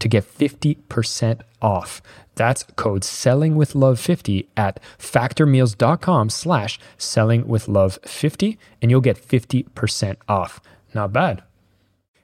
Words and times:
to 0.00 0.08
get 0.08 0.24
50% 0.24 1.40
off. 1.62 2.02
That's 2.34 2.64
code 2.76 3.04
selling 3.04 3.56
with 3.56 3.74
love 3.74 4.00
50 4.00 4.48
at 4.56 4.80
factormeals.com 4.98 6.30
slash 6.30 6.78
selling 6.98 7.46
with 7.46 7.68
love 7.68 7.98
50 8.04 8.58
and 8.82 8.90
you'll 8.90 9.00
get 9.00 9.16
50% 9.16 10.16
off. 10.28 10.60
Not 10.94 11.12
bad. 11.12 11.42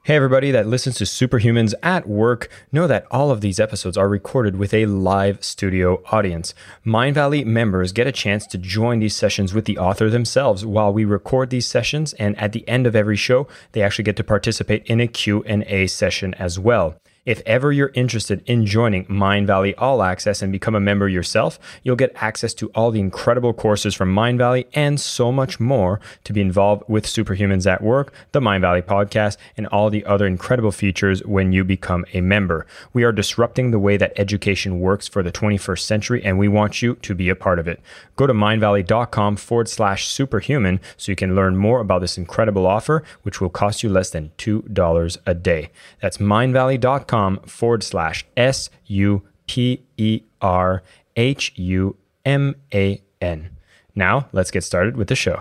Hey, 0.06 0.14
everybody 0.14 0.52
that 0.52 0.68
listens 0.68 0.98
to 0.98 1.04
Superhumans 1.04 1.74
at 1.82 2.08
work, 2.08 2.48
know 2.70 2.86
that 2.86 3.08
all 3.10 3.32
of 3.32 3.40
these 3.40 3.58
episodes 3.58 3.96
are 3.96 4.08
recorded 4.08 4.54
with 4.54 4.72
a 4.72 4.86
live 4.86 5.44
studio 5.44 6.00
audience. 6.12 6.54
Mind 6.84 7.16
Valley 7.16 7.42
members 7.44 7.90
get 7.90 8.06
a 8.06 8.12
chance 8.12 8.46
to 8.46 8.56
join 8.56 9.00
these 9.00 9.16
sessions 9.16 9.52
with 9.52 9.64
the 9.64 9.78
author 9.78 10.08
themselves 10.08 10.64
while 10.64 10.92
we 10.92 11.04
record 11.04 11.50
these 11.50 11.66
sessions, 11.66 12.12
and 12.12 12.38
at 12.38 12.52
the 12.52 12.66
end 12.68 12.86
of 12.86 12.94
every 12.94 13.16
show, 13.16 13.48
they 13.72 13.82
actually 13.82 14.04
get 14.04 14.14
to 14.14 14.22
participate 14.22 14.86
in 14.86 15.00
a 15.00 15.08
Q&A 15.08 15.88
session 15.88 16.34
as 16.34 16.56
well. 16.56 16.94
If 17.26 17.42
ever 17.44 17.72
you're 17.72 17.90
interested 17.94 18.40
in 18.46 18.66
joining 18.66 19.04
Mindvalley 19.06 19.74
All 19.76 20.00
Access 20.00 20.42
and 20.42 20.52
become 20.52 20.76
a 20.76 20.80
member 20.80 21.08
yourself, 21.08 21.58
you'll 21.82 21.96
get 21.96 22.12
access 22.14 22.54
to 22.54 22.68
all 22.68 22.92
the 22.92 23.00
incredible 23.00 23.52
courses 23.52 23.96
from 23.96 24.14
Mindvalley 24.14 24.66
and 24.74 25.00
so 25.00 25.32
much 25.32 25.58
more 25.58 25.98
to 26.22 26.32
be 26.32 26.40
involved 26.40 26.84
with 26.86 27.04
Superhumans 27.04 27.68
at 27.68 27.82
Work, 27.82 28.14
the 28.30 28.38
Mindvalley 28.38 28.80
podcast, 28.80 29.38
and 29.56 29.66
all 29.66 29.90
the 29.90 30.04
other 30.04 30.24
incredible 30.24 30.70
features 30.70 31.20
when 31.24 31.50
you 31.50 31.64
become 31.64 32.04
a 32.12 32.20
member. 32.20 32.64
We 32.92 33.02
are 33.02 33.10
disrupting 33.10 33.72
the 33.72 33.80
way 33.80 33.96
that 33.96 34.12
education 34.14 34.78
works 34.78 35.08
for 35.08 35.24
the 35.24 35.32
21st 35.32 35.80
century, 35.80 36.22
and 36.24 36.38
we 36.38 36.46
want 36.46 36.80
you 36.80 36.94
to 36.94 37.12
be 37.12 37.28
a 37.28 37.34
part 37.34 37.58
of 37.58 37.66
it. 37.66 37.80
Go 38.14 38.28
to 38.28 38.34
mindvalley.com 38.34 39.34
forward 39.34 39.68
slash 39.68 40.06
superhuman 40.06 40.80
so 40.96 41.10
you 41.10 41.16
can 41.16 41.34
learn 41.34 41.56
more 41.56 41.80
about 41.80 42.02
this 42.02 42.16
incredible 42.16 42.68
offer, 42.68 43.02
which 43.24 43.40
will 43.40 43.50
cost 43.50 43.82
you 43.82 43.88
less 43.88 44.10
than 44.10 44.30
$2 44.38 45.18
a 45.26 45.34
day. 45.34 45.70
That's 46.00 46.18
mindvalley.com 46.18 47.15
forward 47.46 47.82
slash 47.82 48.24
S 48.36 48.70
U 48.86 49.22
P 49.46 49.82
E 49.96 50.22
R 50.40 50.82
H 51.16 51.52
U 51.56 51.96
M 52.24 52.54
A 52.74 53.02
N. 53.20 53.50
Now, 53.94 54.28
let's 54.32 54.50
get 54.50 54.62
started 54.62 54.96
with 54.96 55.08
the 55.08 55.16
show. 55.16 55.40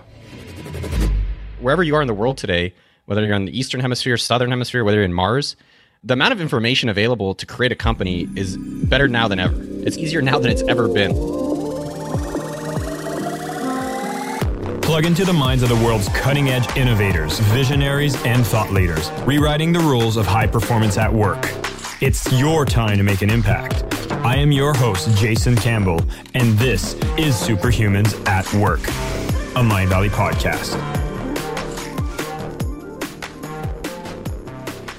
Wherever 1.59 1.83
you 1.83 1.95
are 1.95 2.01
in 2.01 2.07
the 2.07 2.13
world 2.13 2.37
today, 2.37 2.73
whether 3.05 3.25
you're 3.25 3.35
in 3.35 3.45
the 3.45 3.57
Eastern 3.57 3.81
Hemisphere, 3.81 4.17
Southern 4.17 4.49
Hemisphere, 4.49 4.83
whether 4.83 4.97
you're 4.97 5.05
in 5.05 5.13
Mars, 5.13 5.55
the 6.03 6.13
amount 6.13 6.33
of 6.33 6.41
information 6.41 6.87
available 6.87 7.33
to 7.35 7.45
create 7.45 7.71
a 7.71 7.75
company 7.75 8.27
is 8.35 8.57
better 8.57 9.07
now 9.07 9.27
than 9.27 9.39
ever. 9.39 9.55
It's 9.85 9.97
easier 9.97 10.21
now 10.21 10.39
than 10.39 10.51
it's 10.51 10.61
ever 10.63 10.87
been. 10.87 11.13
Plug 14.81 15.05
into 15.05 15.25
the 15.25 15.33
minds 15.33 15.63
of 15.63 15.69
the 15.69 15.75
world's 15.75 16.07
cutting 16.09 16.49
edge 16.49 16.77
innovators, 16.77 17.39
visionaries, 17.39 18.23
and 18.23 18.45
thought 18.45 18.71
leaders, 18.71 19.09
rewriting 19.25 19.73
the 19.73 19.79
rules 19.79 20.15
of 20.15 20.27
high 20.27 20.45
performance 20.45 20.97
at 20.99 21.11
work. 21.11 21.43
It's 22.01 22.29
your 22.33 22.65
time 22.65 22.97
to 22.97 23.03
make 23.03 23.21
an 23.21 23.29
impact. 23.29 24.11
I 24.11 24.35
am 24.35 24.51
your 24.51 24.73
host, 24.73 25.17
Jason 25.17 25.55
Campbell, 25.55 26.01
and 26.33 26.59
this 26.59 26.93
is 27.17 27.35
Superhumans 27.35 28.27
at 28.27 28.53
Work, 28.55 28.81
a 29.55 29.63
Mind 29.63 29.91
Valley 29.91 30.09
podcast. 30.09 30.75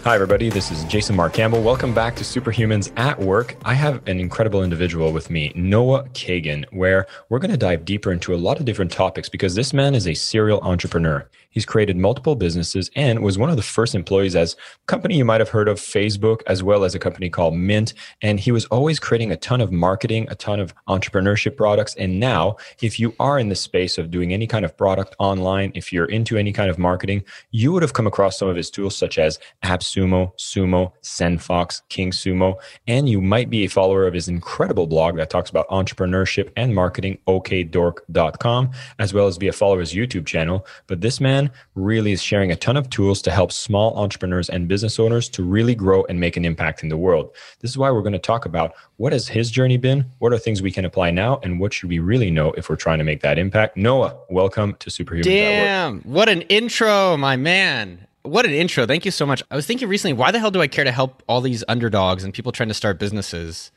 Hi, 0.04 0.14
everybody. 0.14 0.48
This 0.48 0.70
is 0.70 0.84
Jason 0.84 1.16
Mark 1.16 1.34
Campbell. 1.34 1.62
Welcome 1.62 1.92
back 1.92 2.16
to 2.16 2.24
Superhumans 2.24 2.90
at 2.96 3.18
Work. 3.18 3.56
I 3.66 3.74
have 3.74 4.00
an 4.08 4.18
incredible 4.18 4.64
individual 4.64 5.12
with 5.12 5.28
me, 5.28 5.52
Noah 5.54 6.04
Kagan, 6.14 6.64
where 6.72 7.06
we're 7.28 7.40
going 7.40 7.50
to 7.50 7.58
dive 7.58 7.84
deeper 7.84 8.10
into 8.10 8.34
a 8.34 8.38
lot 8.38 8.58
of 8.58 8.64
different 8.64 8.90
topics 8.90 9.28
because 9.28 9.54
this 9.54 9.74
man 9.74 9.94
is 9.94 10.08
a 10.08 10.14
serial 10.14 10.60
entrepreneur. 10.60 11.28
He's 11.50 11.66
created 11.66 11.96
multiple 11.96 12.34
businesses 12.36 12.90
and 12.96 13.22
was 13.22 13.38
one 13.38 13.50
of 13.50 13.56
the 13.56 13.62
first 13.62 13.94
employees 13.94 14.36
as 14.36 14.56
company 14.86 15.16
you 15.16 15.24
might 15.24 15.40
have 15.40 15.48
heard 15.48 15.68
of, 15.68 15.78
Facebook, 15.78 16.40
as 16.46 16.62
well 16.62 16.84
as 16.84 16.94
a 16.94 16.98
company 16.98 17.30
called 17.30 17.54
Mint. 17.54 17.94
And 18.22 18.38
he 18.38 18.52
was 18.52 18.64
always 18.66 18.98
creating 18.98 19.32
a 19.32 19.36
ton 19.36 19.60
of 19.60 19.72
marketing, 19.72 20.26
a 20.30 20.34
ton 20.34 20.60
of 20.60 20.74
entrepreneurship 20.88 21.56
products. 21.56 21.94
And 21.96 22.20
now, 22.20 22.56
if 22.82 23.00
you 23.00 23.14
are 23.20 23.38
in 23.38 23.48
the 23.48 23.54
space 23.54 23.98
of 23.98 24.10
doing 24.10 24.32
any 24.32 24.46
kind 24.46 24.64
of 24.64 24.76
product 24.76 25.14
online, 25.18 25.72
if 25.74 25.92
you're 25.92 26.06
into 26.06 26.36
any 26.36 26.52
kind 26.52 26.70
of 26.70 26.78
marketing, 26.78 27.24
you 27.50 27.72
would 27.72 27.82
have 27.82 27.92
come 27.92 28.06
across 28.06 28.38
some 28.38 28.48
of 28.48 28.56
his 28.56 28.70
tools 28.70 28.96
such 28.96 29.18
as 29.18 29.38
AppSumo, 29.64 30.32
Sumo, 30.38 30.92
SendFox, 31.02 31.82
King 31.88 32.10
Sumo, 32.10 32.56
and 32.86 33.08
you 33.08 33.20
might 33.20 33.50
be 33.50 33.64
a 33.64 33.68
follower 33.68 34.06
of 34.06 34.14
his 34.14 34.28
incredible 34.28 34.86
blog 34.86 35.16
that 35.16 35.30
talks 35.30 35.50
about 35.50 35.68
entrepreneurship 35.68 36.50
and 36.56 36.74
marketing, 36.74 37.18
okdork.com, 37.26 38.70
as 38.98 39.14
well 39.14 39.26
as 39.26 39.38
be 39.38 39.48
a 39.48 39.52
follower 39.52 39.76
of 39.76 39.80
his 39.80 39.94
YouTube 39.94 40.26
channel. 40.26 40.66
But 40.86 41.00
this 41.00 41.20
man 41.20 41.45
really 41.74 42.12
is 42.12 42.22
sharing 42.22 42.50
a 42.50 42.56
ton 42.56 42.76
of 42.76 42.90
tools 42.90 43.20
to 43.22 43.30
help 43.30 43.52
small 43.52 43.96
entrepreneurs 43.96 44.48
and 44.48 44.68
business 44.68 44.98
owners 44.98 45.28
to 45.30 45.42
really 45.42 45.74
grow 45.74 46.04
and 46.04 46.20
make 46.20 46.36
an 46.36 46.44
impact 46.44 46.82
in 46.82 46.88
the 46.88 46.96
world. 46.96 47.30
This 47.60 47.70
is 47.70 47.78
why 47.78 47.90
we're 47.90 48.02
going 48.02 48.12
to 48.12 48.18
talk 48.18 48.44
about 48.44 48.74
what 48.96 49.12
has 49.12 49.28
his 49.28 49.50
journey 49.50 49.76
been, 49.76 50.04
what 50.18 50.32
are 50.32 50.38
things 50.38 50.62
we 50.62 50.72
can 50.72 50.84
apply 50.84 51.10
now, 51.10 51.40
and 51.42 51.60
what 51.60 51.72
should 51.72 51.88
we 51.88 51.98
really 51.98 52.30
know 52.30 52.52
if 52.52 52.68
we're 52.68 52.76
trying 52.76 52.98
to 52.98 53.04
make 53.04 53.22
that 53.22 53.38
impact. 53.38 53.76
Noah, 53.76 54.16
welcome 54.30 54.74
to 54.80 54.90
Superhuman. 54.90 55.30
Damn, 55.30 56.00
what 56.02 56.28
an 56.28 56.42
intro, 56.42 57.16
my 57.16 57.36
man. 57.36 58.06
What 58.22 58.44
an 58.44 58.52
intro. 58.52 58.86
Thank 58.86 59.04
you 59.04 59.12
so 59.12 59.24
much. 59.24 59.42
I 59.50 59.56
was 59.56 59.66
thinking 59.66 59.88
recently, 59.88 60.14
why 60.14 60.32
the 60.32 60.40
hell 60.40 60.50
do 60.50 60.60
I 60.60 60.66
care 60.66 60.84
to 60.84 60.90
help 60.90 61.22
all 61.28 61.40
these 61.40 61.62
underdogs 61.68 62.24
and 62.24 62.34
people 62.34 62.50
trying 62.50 62.68
to 62.68 62.74
start 62.74 62.98
businesses? 62.98 63.70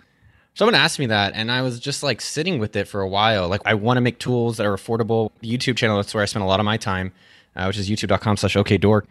Someone 0.56 0.74
asked 0.74 0.98
me 0.98 1.06
that, 1.06 1.34
and 1.36 1.52
I 1.52 1.62
was 1.62 1.80
just 1.80 2.02
like 2.02 2.20
sitting 2.20 2.58
with 2.58 2.76
it 2.76 2.88
for 2.88 3.02
a 3.02 3.08
while. 3.08 3.48
Like, 3.48 3.62
I 3.66 3.76
want 3.76 3.98
to 3.98 4.02
make 4.02 4.18
tools 4.18 4.58
that 4.58 4.66
are 4.66 4.76
affordable. 4.76 5.32
The 5.40 5.56
YouTube 5.56 5.78
channel, 5.78 5.98
that's 5.98 6.14
where 6.14 6.24
I 6.24 6.26
spend 6.26 6.44
a 6.44 6.48
lot 6.48 6.60
of 6.60 6.66
my 6.66 6.78
time 6.78 7.14
uh, 7.60 7.66
which 7.66 7.78
is 7.78 7.90
youtube.com 7.90 8.38
slash 8.38 8.56
okdork. 8.56 9.04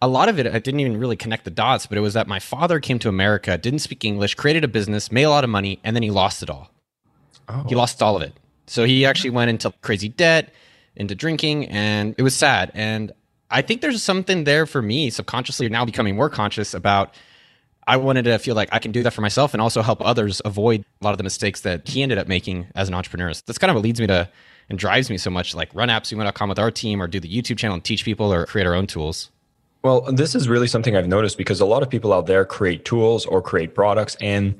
A 0.00 0.08
lot 0.08 0.28
of 0.28 0.38
it, 0.38 0.46
I 0.46 0.58
didn't 0.58 0.80
even 0.80 0.98
really 0.98 1.16
connect 1.16 1.44
the 1.44 1.50
dots, 1.50 1.86
but 1.86 1.96
it 1.96 2.00
was 2.00 2.14
that 2.14 2.26
my 2.26 2.40
father 2.40 2.80
came 2.80 2.98
to 2.98 3.08
America, 3.08 3.56
didn't 3.56 3.78
speak 3.78 4.04
English, 4.04 4.34
created 4.34 4.64
a 4.64 4.68
business, 4.68 5.12
made 5.12 5.22
a 5.22 5.30
lot 5.30 5.44
of 5.44 5.50
money, 5.50 5.78
and 5.84 5.94
then 5.94 6.02
he 6.02 6.10
lost 6.10 6.42
it 6.42 6.50
all. 6.50 6.70
Oh. 7.48 7.64
He 7.68 7.76
lost 7.76 8.02
all 8.02 8.16
of 8.16 8.22
it. 8.22 8.32
So 8.66 8.84
he 8.84 9.06
actually 9.06 9.30
went 9.30 9.50
into 9.50 9.72
crazy 9.80 10.08
debt, 10.08 10.52
into 10.96 11.14
drinking, 11.14 11.68
and 11.68 12.14
it 12.18 12.22
was 12.22 12.34
sad. 12.34 12.72
And 12.74 13.12
I 13.50 13.62
think 13.62 13.80
there's 13.80 14.02
something 14.02 14.44
there 14.44 14.66
for 14.66 14.82
me 14.82 15.10
subconsciously 15.10 15.68
now 15.68 15.84
becoming 15.84 16.16
more 16.16 16.30
conscious 16.30 16.74
about 16.74 17.14
I 17.86 17.96
wanted 17.96 18.24
to 18.24 18.38
feel 18.38 18.54
like 18.54 18.68
I 18.72 18.78
can 18.78 18.92
do 18.92 19.02
that 19.02 19.12
for 19.12 19.22
myself 19.22 19.54
and 19.54 19.60
also 19.60 19.82
help 19.82 20.00
others 20.04 20.40
avoid 20.44 20.84
a 21.00 21.04
lot 21.04 21.10
of 21.10 21.18
the 21.18 21.24
mistakes 21.24 21.62
that 21.62 21.88
he 21.88 22.02
ended 22.02 22.18
up 22.18 22.28
making 22.28 22.68
as 22.74 22.88
an 22.88 22.94
entrepreneur. 22.94 23.32
So 23.32 23.42
that's 23.46 23.58
kind 23.58 23.70
of 23.70 23.74
what 23.74 23.82
leads 23.82 24.00
me 24.00 24.06
to 24.06 24.28
and 24.68 24.78
drives 24.78 25.10
me 25.10 25.18
so 25.18 25.30
much 25.30 25.54
like 25.54 25.74
run 25.74 25.88
appsumo.com 25.88 26.48
with 26.48 26.58
our 26.58 26.70
team 26.70 27.02
or 27.02 27.06
do 27.06 27.20
the 27.20 27.28
YouTube 27.28 27.58
channel 27.58 27.74
and 27.74 27.84
teach 27.84 28.04
people 28.04 28.32
or 28.32 28.46
create 28.46 28.66
our 28.66 28.74
own 28.74 28.86
tools. 28.86 29.30
Well, 29.82 30.02
this 30.02 30.34
is 30.34 30.48
really 30.48 30.68
something 30.68 30.96
I've 30.96 31.08
noticed 31.08 31.36
because 31.36 31.60
a 31.60 31.66
lot 31.66 31.82
of 31.82 31.90
people 31.90 32.12
out 32.12 32.26
there 32.26 32.44
create 32.44 32.84
tools 32.84 33.26
or 33.26 33.42
create 33.42 33.74
products 33.74 34.16
and 34.20 34.54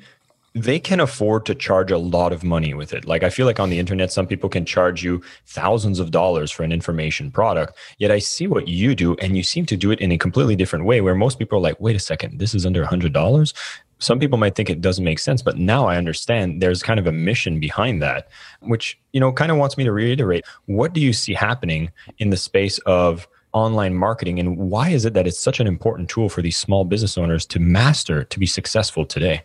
they 0.54 0.78
can 0.78 1.00
afford 1.00 1.46
to 1.46 1.54
charge 1.54 1.90
a 1.90 1.98
lot 1.98 2.32
of 2.32 2.44
money 2.44 2.74
with 2.74 2.92
it. 2.92 3.06
Like 3.06 3.22
I 3.22 3.30
feel 3.30 3.46
like 3.46 3.60
on 3.60 3.70
the 3.70 3.78
internet, 3.78 4.12
some 4.12 4.26
people 4.26 4.50
can 4.50 4.66
charge 4.66 5.02
you 5.02 5.22
thousands 5.46 5.98
of 5.98 6.10
dollars 6.10 6.50
for 6.50 6.62
an 6.62 6.72
information 6.72 7.30
product. 7.30 7.76
Yet 7.98 8.10
I 8.10 8.18
see 8.18 8.46
what 8.46 8.68
you 8.68 8.94
do, 8.94 9.14
and 9.16 9.36
you 9.36 9.42
seem 9.42 9.64
to 9.66 9.76
do 9.76 9.90
it 9.90 10.00
in 10.00 10.12
a 10.12 10.18
completely 10.18 10.56
different 10.56 10.84
way. 10.84 11.00
Where 11.00 11.14
most 11.14 11.38
people 11.38 11.58
are 11.58 11.62
like, 11.62 11.80
"Wait 11.80 11.96
a 11.96 12.00
second, 12.00 12.38
this 12.38 12.54
is 12.54 12.66
under 12.66 12.82
a 12.82 12.86
hundred 12.86 13.12
dollars." 13.14 13.54
Some 14.02 14.18
people 14.18 14.38
might 14.38 14.54
think 14.54 14.68
it 14.68 14.80
doesn't 14.80 15.04
make 15.04 15.18
sense, 15.18 15.42
but 15.42 15.58
now 15.58 15.86
I 15.86 15.96
understand 15.96 16.60
there's 16.60 16.82
kind 16.82 16.98
of 16.98 17.06
a 17.06 17.12
mission 17.12 17.60
behind 17.60 18.02
that, 18.02 18.28
which, 18.60 18.98
you 19.12 19.20
know, 19.20 19.32
kind 19.32 19.52
of 19.52 19.58
wants 19.58 19.76
me 19.76 19.84
to 19.84 19.92
reiterate 19.92 20.44
what 20.66 20.92
do 20.92 21.00
you 21.00 21.12
see 21.12 21.34
happening 21.34 21.90
in 22.18 22.30
the 22.30 22.36
space 22.36 22.78
of 22.80 23.28
online 23.52 23.94
marketing 23.94 24.40
and 24.40 24.56
why 24.56 24.88
is 24.88 25.04
it 25.04 25.14
that 25.14 25.26
it's 25.26 25.38
such 25.38 25.60
an 25.60 25.66
important 25.66 26.08
tool 26.08 26.28
for 26.28 26.42
these 26.42 26.56
small 26.56 26.84
business 26.84 27.16
owners 27.16 27.46
to 27.46 27.60
master 27.60 28.24
to 28.24 28.38
be 28.38 28.46
successful 28.46 29.06
today? 29.06 29.42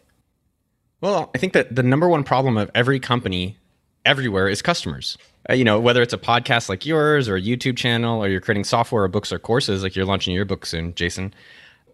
Well, 1.01 1.30
I 1.36 1.38
think 1.38 1.53
that 1.53 1.75
the 1.75 1.83
number 1.83 2.10
one 2.10 2.24
problem 2.24 2.57
of 2.57 2.71
every 2.74 3.00
company 3.00 3.57
everywhere 4.06 4.48
is 4.48 4.62
customers. 4.62 5.18
Uh, 5.50 5.53
you 5.53 5.63
know, 5.63 5.80
whether 5.80 6.01
it's 6.01 6.13
a 6.13 6.18
podcast 6.18 6.69
like 6.69 6.86
yours 6.86 7.30
or 7.30 7.36
a 7.36 7.42
YouTube 7.42 7.77
channel 7.77 8.24
or 8.24 8.27
you're 8.27 8.42
creating 8.42 8.63
software 8.63 9.03
or 9.03 9.07
books 9.07 9.31
or 9.31 9.38
courses 9.38 9.83
like 9.83 9.95
you're 9.95 10.06
launching 10.06 10.33
your 10.33 10.45
book 10.45 10.65
soon, 10.65 10.95
Jason. 10.95 11.33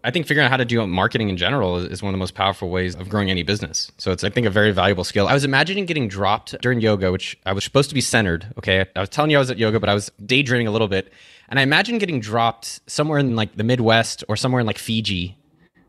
I 0.04 0.10
think 0.10 0.26
figuring 0.26 0.44
out 0.44 0.50
how 0.50 0.58
to 0.58 0.66
do 0.66 0.86
marketing 0.86 1.30
in 1.30 1.38
general 1.38 1.78
is, 1.78 1.84
is 1.86 2.02
one 2.02 2.10
of 2.10 2.12
the 2.12 2.18
most 2.18 2.34
powerful 2.34 2.68
ways 2.68 2.94
of 2.94 3.08
growing 3.08 3.30
any 3.30 3.42
business. 3.42 3.90
So 3.96 4.12
it's, 4.12 4.22
I 4.22 4.28
think, 4.28 4.46
a 4.46 4.50
very 4.50 4.70
valuable 4.70 5.02
skill. 5.02 5.26
I 5.26 5.32
was 5.32 5.44
imagining 5.44 5.86
getting 5.86 6.08
dropped 6.08 6.54
during 6.60 6.82
yoga, 6.82 7.10
which 7.10 7.38
I 7.46 7.54
was 7.54 7.64
supposed 7.64 7.88
to 7.88 7.94
be 7.94 8.02
centered. 8.02 8.52
Okay. 8.58 8.84
I 8.94 9.00
was 9.00 9.08
telling 9.08 9.30
you 9.30 9.38
I 9.38 9.40
was 9.40 9.50
at 9.50 9.56
yoga, 9.56 9.80
but 9.80 9.88
I 9.88 9.94
was 9.94 10.12
daydreaming 10.24 10.66
a 10.66 10.70
little 10.70 10.88
bit. 10.88 11.10
And 11.48 11.58
I 11.58 11.62
imagine 11.62 11.96
getting 11.96 12.20
dropped 12.20 12.80
somewhere 12.86 13.18
in 13.18 13.34
like 13.34 13.56
the 13.56 13.64
Midwest 13.64 14.22
or 14.28 14.36
somewhere 14.36 14.60
in 14.60 14.66
like 14.66 14.76
Fiji. 14.76 15.38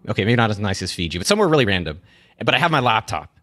Okay. 0.08 0.24
Maybe 0.24 0.38
not 0.38 0.50
as 0.50 0.60
nice 0.60 0.82
as 0.82 0.94
Fiji, 0.94 1.18
but 1.18 1.28
somewhere 1.28 1.50
really 1.50 1.66
random. 1.66 2.00
But 2.44 2.56
I 2.56 2.60
have 2.60 2.72
my 2.72 2.80
laptop. 2.80 3.38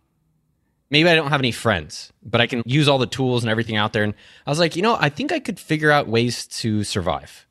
Maybe 0.89 1.09
I 1.09 1.15
don't 1.15 1.29
have 1.29 1.41
any 1.41 1.53
friends, 1.53 2.13
but 2.23 2.41
I 2.41 2.47
can 2.47 2.63
use 2.65 2.89
all 2.89 2.99
the 2.99 3.07
tools 3.07 3.43
and 3.43 3.51
everything 3.51 3.77
out 3.77 3.93
there. 3.93 4.05
And 4.05 4.15
I 4.47 4.51
was 4.51 4.59
like, 4.59 4.75
you 4.75 4.83
know, 4.83 4.97
I 4.99 5.11
think 5.11 5.33
I 5.33 5.39
could 5.39 5.61
figure 5.61 5.91
out 5.91 6.07
ways 6.07 6.47
to 6.49 6.83
survive. 6.85 7.47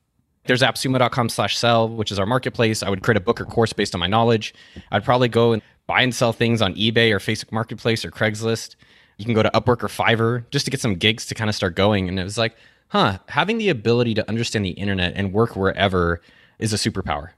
There's 0.45 0.61
appsumo.com 0.61 1.29
slash 1.29 1.57
sell, 1.57 1.87
which 1.87 2.11
is 2.11 2.19
our 2.19 2.25
marketplace. 2.25 2.81
I 2.81 2.89
would 2.89 3.03
create 3.03 3.17
a 3.17 3.21
book 3.21 3.39
or 3.39 3.45
course 3.45 3.73
based 3.73 3.93
on 3.93 3.99
my 3.99 4.07
knowledge. 4.07 4.53
I'd 4.91 5.03
probably 5.03 5.27
go 5.27 5.53
and 5.53 5.61
buy 5.87 6.01
and 6.01 6.13
sell 6.13 6.33
things 6.33 6.61
on 6.61 6.73
eBay 6.75 7.11
or 7.11 7.19
Facebook 7.19 7.51
Marketplace 7.51 8.03
or 8.03 8.11
Craigslist. 8.11 8.75
You 9.17 9.25
can 9.25 9.33
go 9.33 9.43
to 9.43 9.51
Upwork 9.51 9.83
or 9.83 9.87
Fiverr 9.87 10.49
just 10.49 10.65
to 10.65 10.71
get 10.71 10.81
some 10.81 10.95
gigs 10.95 11.25
to 11.27 11.35
kind 11.35 11.49
of 11.49 11.55
start 11.55 11.75
going. 11.75 12.09
And 12.09 12.19
it 12.19 12.23
was 12.23 12.37
like, 12.37 12.55
huh, 12.87 13.19
having 13.27 13.59
the 13.59 13.69
ability 13.69 14.15
to 14.15 14.27
understand 14.27 14.65
the 14.65 14.71
internet 14.71 15.13
and 15.15 15.31
work 15.31 15.55
wherever 15.55 16.21
is 16.57 16.73
a 16.73 16.77
superpower. 16.77 17.29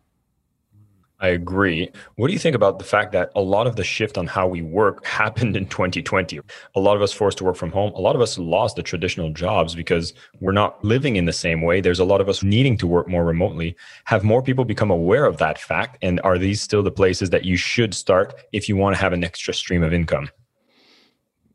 I 1.20 1.28
agree. 1.30 1.90
What 2.16 2.28
do 2.28 2.34
you 2.34 2.40
think 2.40 2.56
about 2.56 2.80
the 2.80 2.86
fact 2.86 3.14
that 3.14 3.32
a 3.34 3.42
lot 3.42 3.66
of 3.66 3.78
the 3.78 3.84
shift 3.84 4.18
on 4.18 4.28
how 4.28 4.48
we 4.48 4.62
work 4.62 5.06
happened 5.06 5.56
in 5.56 5.68
2020? 5.68 6.42
A 6.76 6.80
lot 6.80 6.96
of 6.96 7.02
us 7.02 7.14
forced 7.14 7.38
to 7.38 7.46
work 7.46 7.56
from 7.56 7.72
home. 7.72 7.94
A 7.94 8.02
lot 8.02 8.16
of 8.16 8.22
us 8.22 8.38
lost 8.38 8.76
the 8.76 8.84
traditional 8.84 9.32
jobs 9.32 9.74
because 9.74 10.14
we're 10.42 10.52
not 10.52 10.84
living 10.84 11.16
in 11.16 11.26
the 11.26 11.34
same 11.34 11.62
way. 11.62 11.80
There's 11.80 12.00
a 12.00 12.06
lot 12.06 12.20
of 12.20 12.28
us 12.28 12.44
needing 12.44 12.78
to 12.80 12.88
work 12.88 13.08
more 13.08 13.24
remotely. 13.24 13.76
Have 14.06 14.24
more 14.24 14.42
people 14.42 14.66
become 14.66 14.92
aware 14.92 15.26
of 15.26 15.38
that 15.38 15.58
fact? 15.58 15.98
And 16.02 16.20
are 16.22 16.38
these 16.38 16.62
still 16.62 16.84
the 16.84 16.92
places 16.92 17.30
that 17.30 17.46
you 17.46 17.56
should 17.56 17.94
start 17.94 18.34
if 18.52 18.68
you 18.68 18.76
want 18.76 18.96
to 18.96 19.02
have 19.02 19.14
an 19.14 19.24
extra 19.24 19.54
stream 19.54 19.84
of 19.84 19.94
income? 19.94 20.30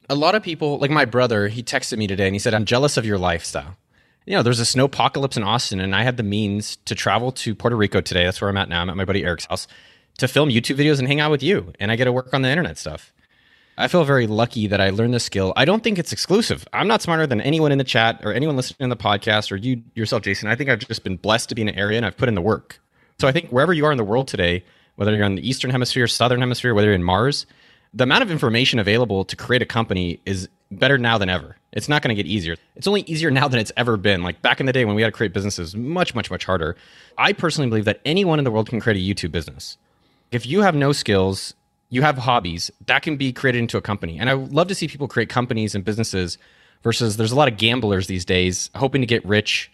A 0.08 0.14
lot 0.14 0.34
of 0.34 0.42
people, 0.42 0.78
like 0.78 0.90
my 0.90 1.04
brother, 1.04 1.48
he 1.48 1.62
texted 1.62 1.98
me 1.98 2.06
today 2.06 2.26
and 2.26 2.34
he 2.34 2.38
said, 2.38 2.54
I'm 2.54 2.64
jealous 2.64 2.96
of 2.96 3.04
your 3.04 3.18
lifestyle 3.18 3.76
you 4.28 4.34
know, 4.34 4.42
there's 4.42 4.60
a 4.60 4.66
snow 4.66 4.84
apocalypse 4.84 5.38
in 5.38 5.42
Austin, 5.42 5.80
and 5.80 5.96
I 5.96 6.02
had 6.02 6.18
the 6.18 6.22
means 6.22 6.76
to 6.84 6.94
travel 6.94 7.32
to 7.32 7.54
Puerto 7.54 7.74
Rico 7.74 8.02
today. 8.02 8.24
That's 8.24 8.42
where 8.42 8.50
I'm 8.50 8.58
at 8.58 8.68
now. 8.68 8.82
I'm 8.82 8.90
at 8.90 8.96
my 8.96 9.06
buddy 9.06 9.24
Eric's 9.24 9.46
house 9.46 9.66
to 10.18 10.28
film 10.28 10.50
YouTube 10.50 10.76
videos 10.76 10.98
and 10.98 11.08
hang 11.08 11.18
out 11.18 11.30
with 11.30 11.42
you, 11.42 11.72
and 11.80 11.90
I 11.90 11.96
get 11.96 12.04
to 12.04 12.12
work 12.12 12.34
on 12.34 12.42
the 12.42 12.50
internet 12.50 12.76
stuff. 12.76 13.10
I 13.78 13.88
feel 13.88 14.04
very 14.04 14.26
lucky 14.26 14.66
that 14.66 14.82
I 14.82 14.90
learned 14.90 15.14
this 15.14 15.24
skill. 15.24 15.54
I 15.56 15.64
don't 15.64 15.82
think 15.82 15.98
it's 15.98 16.12
exclusive. 16.12 16.68
I'm 16.74 16.88
not 16.88 17.00
smarter 17.00 17.26
than 17.26 17.40
anyone 17.40 17.72
in 17.72 17.78
the 17.78 17.84
chat 17.84 18.20
or 18.22 18.34
anyone 18.34 18.54
listening 18.54 18.84
in 18.84 18.90
the 18.90 18.96
podcast 18.96 19.50
or 19.50 19.56
you 19.56 19.82
yourself, 19.94 20.22
Jason. 20.24 20.50
I 20.50 20.56
think 20.56 20.68
I've 20.68 20.80
just 20.80 21.04
been 21.04 21.16
blessed 21.16 21.48
to 21.48 21.54
be 21.54 21.62
in 21.62 21.68
an 21.68 21.76
area 21.76 21.96
and 21.96 22.04
I've 22.04 22.16
put 22.16 22.28
in 22.28 22.34
the 22.34 22.42
work. 22.42 22.80
So 23.20 23.28
I 23.28 23.32
think 23.32 23.50
wherever 23.50 23.72
you 23.72 23.86
are 23.86 23.92
in 23.92 23.96
the 23.96 24.04
world 24.04 24.28
today, 24.28 24.64
whether 24.96 25.14
you're 25.14 25.24
on 25.24 25.36
the 25.36 25.48
Eastern 25.48 25.70
Hemisphere, 25.70 26.08
Southern 26.08 26.40
Hemisphere, 26.40 26.74
whether 26.74 26.88
you're 26.88 26.96
in 26.96 27.04
Mars, 27.04 27.46
the 27.94 28.02
amount 28.02 28.22
of 28.22 28.32
information 28.32 28.80
available 28.80 29.24
to 29.24 29.36
create 29.36 29.62
a 29.62 29.66
company 29.66 30.20
is 30.26 30.48
better 30.72 30.98
now 30.98 31.16
than 31.16 31.30
ever. 31.30 31.56
It's 31.72 31.88
not 31.88 32.02
going 32.02 32.14
to 32.14 32.20
get 32.20 32.28
easier. 32.28 32.56
It's 32.76 32.86
only 32.86 33.02
easier 33.02 33.30
now 33.30 33.46
than 33.48 33.60
it's 33.60 33.72
ever 33.76 33.96
been. 33.96 34.22
Like 34.22 34.40
back 34.40 34.60
in 34.60 34.66
the 34.66 34.72
day 34.72 34.84
when 34.84 34.94
we 34.94 35.02
had 35.02 35.08
to 35.08 35.16
create 35.16 35.34
businesses, 35.34 35.76
much, 35.76 36.14
much, 36.14 36.30
much 36.30 36.44
harder. 36.44 36.76
I 37.18 37.32
personally 37.32 37.68
believe 37.68 37.84
that 37.84 38.00
anyone 38.04 38.38
in 38.38 38.44
the 38.44 38.50
world 38.50 38.68
can 38.68 38.80
create 38.80 38.96
a 38.96 39.14
YouTube 39.14 39.32
business. 39.32 39.76
If 40.30 40.46
you 40.46 40.62
have 40.62 40.74
no 40.74 40.92
skills, 40.92 41.54
you 41.90 42.02
have 42.02 42.18
hobbies, 42.18 42.70
that 42.86 43.02
can 43.02 43.16
be 43.16 43.32
created 43.32 43.58
into 43.58 43.76
a 43.76 43.82
company. 43.82 44.18
And 44.18 44.28
I 44.28 44.34
love 44.34 44.68
to 44.68 44.74
see 44.74 44.88
people 44.88 45.08
create 45.08 45.28
companies 45.28 45.74
and 45.74 45.84
businesses 45.84 46.38
versus 46.82 47.16
there's 47.16 47.32
a 47.32 47.36
lot 47.36 47.48
of 47.48 47.58
gamblers 47.58 48.06
these 48.06 48.24
days 48.24 48.70
hoping 48.74 49.00
to 49.02 49.06
get 49.06 49.24
rich 49.24 49.70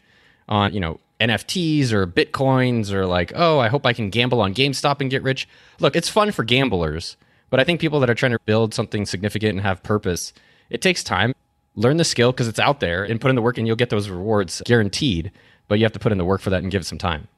on, 0.49 0.73
you 0.75 0.81
know, 0.81 1.01
NFTs 1.21 1.93
or 1.93 2.07
Bitcoins 2.07 2.93
or 2.93 3.07
like, 3.07 3.33
oh, 3.35 3.59
I 3.59 3.69
hope 3.69 3.87
I 3.87 3.93
can 3.93 4.11
gamble 4.11 4.41
on 4.41 4.55
GameStop 4.55 5.01
and 5.01 5.11
get 5.11 5.23
rich. 5.23 5.49
Look, 5.79 5.97
it's 5.97 6.09
fun 6.09 6.33
for 6.33 6.45
gamblers, 6.45 7.17
but 7.51 7.61
I 7.61 7.65
think 7.65 7.81
people 7.81 8.01
that 8.01 8.11
are 8.11 8.15
trying 8.15 8.33
to 8.33 8.41
build 8.45 8.75
something 8.75 9.07
significant 9.07 9.53
and 9.53 9.61
have 9.61 9.83
purpose, 9.83 10.33
it 10.71 10.83
takes 10.83 11.05
time. 11.05 11.35
Learn 11.77 11.97
the 11.97 12.05
skill 12.05 12.33
because 12.33 12.49
it's 12.49 12.59
out 12.59 12.81
there 12.81 13.05
and 13.05 13.21
put 13.21 13.31
in 13.31 13.35
the 13.35 13.43
work 13.43 13.59
and 13.59 13.67
you'll 13.67 13.77
get 13.77 13.91
those 13.91 14.09
rewards 14.09 14.63
guaranteed. 14.65 15.31
But 15.67 15.79
you 15.79 15.85
have 15.85 15.93
to 15.93 15.99
put 15.99 16.13
in 16.13 16.19
the 16.19 16.25
work 16.25 16.41
for 16.41 16.51
that 16.51 16.63
and 16.63 16.71
give 16.71 16.83
it 16.83 16.85
some 16.85 16.99
time. 16.99 17.29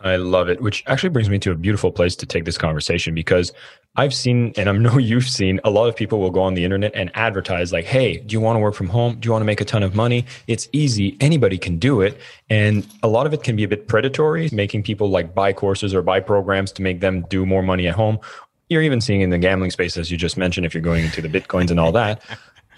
I 0.00 0.16
love 0.16 0.48
it, 0.48 0.60
which 0.60 0.84
actually 0.86 1.08
brings 1.08 1.28
me 1.28 1.38
to 1.40 1.50
a 1.50 1.56
beautiful 1.56 1.90
place 1.90 2.14
to 2.16 2.26
take 2.26 2.44
this 2.44 2.56
conversation 2.56 3.14
because 3.14 3.52
I've 3.96 4.14
seen, 4.14 4.52
and 4.56 4.68
I 4.68 4.72
know 4.72 4.96
you've 4.98 5.28
seen, 5.28 5.60
a 5.64 5.70
lot 5.70 5.88
of 5.88 5.96
people 5.96 6.20
will 6.20 6.30
go 6.30 6.40
on 6.40 6.54
the 6.54 6.64
internet 6.64 6.92
and 6.94 7.10
advertise, 7.14 7.72
like, 7.72 7.84
hey, 7.84 8.18
do 8.18 8.32
you 8.32 8.40
want 8.40 8.56
to 8.56 8.60
work 8.60 8.74
from 8.74 8.88
home? 8.88 9.18
Do 9.18 9.26
you 9.26 9.32
want 9.32 9.42
to 9.42 9.46
make 9.46 9.60
a 9.60 9.64
ton 9.64 9.82
of 9.82 9.94
money? 9.96 10.24
It's 10.46 10.68
easy. 10.72 11.16
Anybody 11.20 11.58
can 11.58 11.78
do 11.78 12.00
it. 12.00 12.18
And 12.48 12.86
a 13.02 13.08
lot 13.08 13.26
of 13.26 13.34
it 13.34 13.42
can 13.42 13.56
be 13.56 13.64
a 13.64 13.68
bit 13.68 13.88
predatory, 13.88 14.48
making 14.52 14.84
people 14.84 15.10
like 15.10 15.34
buy 15.34 15.52
courses 15.52 15.94
or 15.94 16.02
buy 16.02 16.20
programs 16.20 16.70
to 16.72 16.82
make 16.82 17.00
them 17.00 17.26
do 17.28 17.44
more 17.44 17.62
money 17.62 17.88
at 17.88 17.94
home. 17.94 18.18
You're 18.68 18.82
even 18.82 19.00
seeing 19.00 19.22
in 19.22 19.30
the 19.30 19.38
gambling 19.38 19.70
space, 19.72 19.96
as 19.96 20.10
you 20.10 20.16
just 20.16 20.36
mentioned, 20.36 20.64
if 20.64 20.74
you're 20.74 20.82
going 20.82 21.04
into 21.04 21.22
the 21.22 21.28
Bitcoins 21.28 21.70
and 21.70 21.80
all 21.80 21.90
that. 21.92 22.22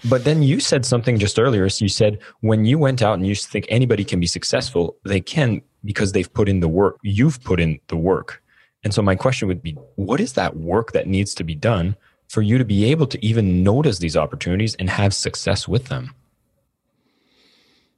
But 0.05 0.23
then 0.23 0.41
you 0.41 0.59
said 0.59 0.85
something 0.85 1.19
just 1.19 1.39
earlier. 1.39 1.69
So 1.69 1.85
you 1.85 1.89
said 1.89 2.19
when 2.41 2.65
you 2.65 2.77
went 2.79 3.01
out 3.01 3.15
and 3.15 3.27
you 3.27 3.35
think 3.35 3.65
anybody 3.69 4.03
can 4.03 4.19
be 4.19 4.27
successful, 4.27 4.97
they 5.05 5.21
can 5.21 5.61
because 5.83 6.11
they've 6.11 6.31
put 6.33 6.49
in 6.49 6.59
the 6.59 6.67
work. 6.67 6.97
You've 7.03 7.43
put 7.43 7.59
in 7.59 7.79
the 7.87 7.97
work. 7.97 8.41
And 8.83 8.93
so 8.93 9.01
my 9.01 9.15
question 9.15 9.47
would 9.47 9.61
be, 9.61 9.73
what 9.95 10.19
is 10.19 10.33
that 10.33 10.57
work 10.57 10.93
that 10.93 11.07
needs 11.07 11.35
to 11.35 11.43
be 11.43 11.53
done 11.53 11.95
for 12.29 12.41
you 12.41 12.57
to 12.57 12.65
be 12.65 12.85
able 12.85 13.05
to 13.07 13.23
even 13.23 13.63
notice 13.63 13.99
these 13.99 14.17
opportunities 14.17 14.73
and 14.75 14.89
have 14.89 15.13
success 15.13 15.67
with 15.67 15.87
them? 15.87 16.15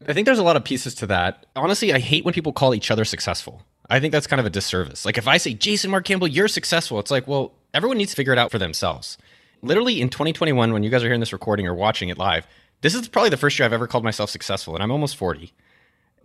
I 0.06 0.12
think 0.12 0.26
there's 0.26 0.40
a 0.40 0.44
lot 0.44 0.58
of 0.58 0.66
pieces 0.66 0.96
to 0.96 1.08
that. 1.08 1.46
Honestly, 1.56 1.94
I 1.94 2.00
hate 2.00 2.26
when 2.26 2.34
people 2.34 2.52
call 2.52 2.76
each 2.76 2.92
other 2.92 3.06
successful. 3.06 3.62
I 3.90 4.02
think 4.02 4.12
that's 4.12 4.28
kind 4.28 4.42
of 4.42 4.46
a 4.46 4.50
disservice. 4.50 5.06
Like 5.06 5.18
if 5.18 5.28
I 5.28 5.38
say, 5.38 5.54
Jason 5.54 5.92
Mark 5.92 6.04
Campbell, 6.04 6.28
you're 6.28 6.50
successful, 6.50 7.00
it's 7.00 7.12
like, 7.12 7.28
well, 7.28 7.54
everyone 7.74 7.98
needs 7.98 8.12
to 8.12 8.18
figure 8.18 8.34
it 8.34 8.40
out 8.40 8.52
for 8.52 8.58
themselves 8.58 9.18
literally 9.64 10.02
in 10.02 10.10
2021, 10.10 10.74
when 10.74 10.84
you 10.84 10.90
guys 10.90 11.04
are 11.04 11.08
hearing 11.08 11.20
this 11.20 11.34
recording 11.34 11.66
or 11.66 11.74
watching 11.74 12.10
it 12.10 12.18
live, 12.18 12.46
this 12.82 12.94
is 12.94 13.08
probably 13.08 13.30
the 13.30 13.38
first 13.38 13.58
year 13.58 13.66
I've 13.66 13.74
ever 13.74 13.88
called 13.88 14.04
myself 14.04 14.30
successful, 14.30 14.76
and 14.76 14.84
I'm 14.84 14.92
almost 14.92 15.16
40. 15.16 15.54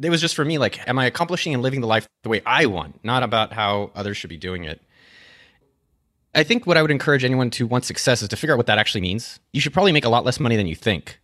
It 0.01 0.11
was 0.11 0.21
just 0.21 0.35
for 0.35 0.45
me, 0.45 0.59
like, 0.59 0.87
am 0.89 0.99
I 0.99 1.07
accomplishing 1.07 1.55
and 1.55 1.63
living 1.63 1.81
the 1.81 1.87
life 1.87 2.09
the 2.23 2.29
way 2.29 2.43
I 2.45 2.67
want, 2.67 3.03
not 3.05 3.23
about 3.23 3.53
how 3.53 3.91
others 3.95 4.17
should 4.17 4.31
be 4.31 4.37
doing 4.37 4.65
it? 4.65 4.83
I 6.35 6.43
think 6.45 6.67
what 6.67 6.77
I 6.77 6.83
would 6.83 6.91
encourage 6.91 7.25
anyone 7.25 7.51
to 7.51 7.67
want 7.67 7.85
success 7.85 8.23
is 8.23 8.29
to 8.29 8.37
figure 8.37 8.55
out 8.55 8.59
what 8.59 8.67
that 8.67 8.79
actually 8.79 9.01
means. 9.01 9.41
You 9.53 9.61
should 9.61 9.73
probably 9.73 9.93
make 9.93 10.05
a 10.05 10.09
lot 10.09 10.25
less 10.25 10.39
money 10.39 10.57
than 10.57 10.67
you 10.67 10.77
think, 10.77 11.19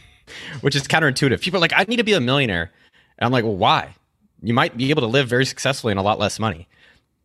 which 0.62 0.74
is 0.74 0.82
counterintuitive. 0.82 1.40
People 1.40 1.58
are 1.58 1.60
like, 1.60 1.72
I 1.76 1.84
need 1.84 1.96
to 1.96 2.04
be 2.04 2.12
a 2.12 2.20
millionaire. 2.20 2.72
And 3.18 3.26
I'm 3.26 3.32
like, 3.32 3.44
well, 3.44 3.56
why? 3.56 3.94
You 4.42 4.54
might 4.54 4.76
be 4.76 4.90
able 4.90 5.02
to 5.02 5.08
live 5.08 5.28
very 5.28 5.46
successfully 5.46 5.92
in 5.92 5.98
a 5.98 6.02
lot 6.02 6.18
less 6.18 6.38
money. 6.38 6.68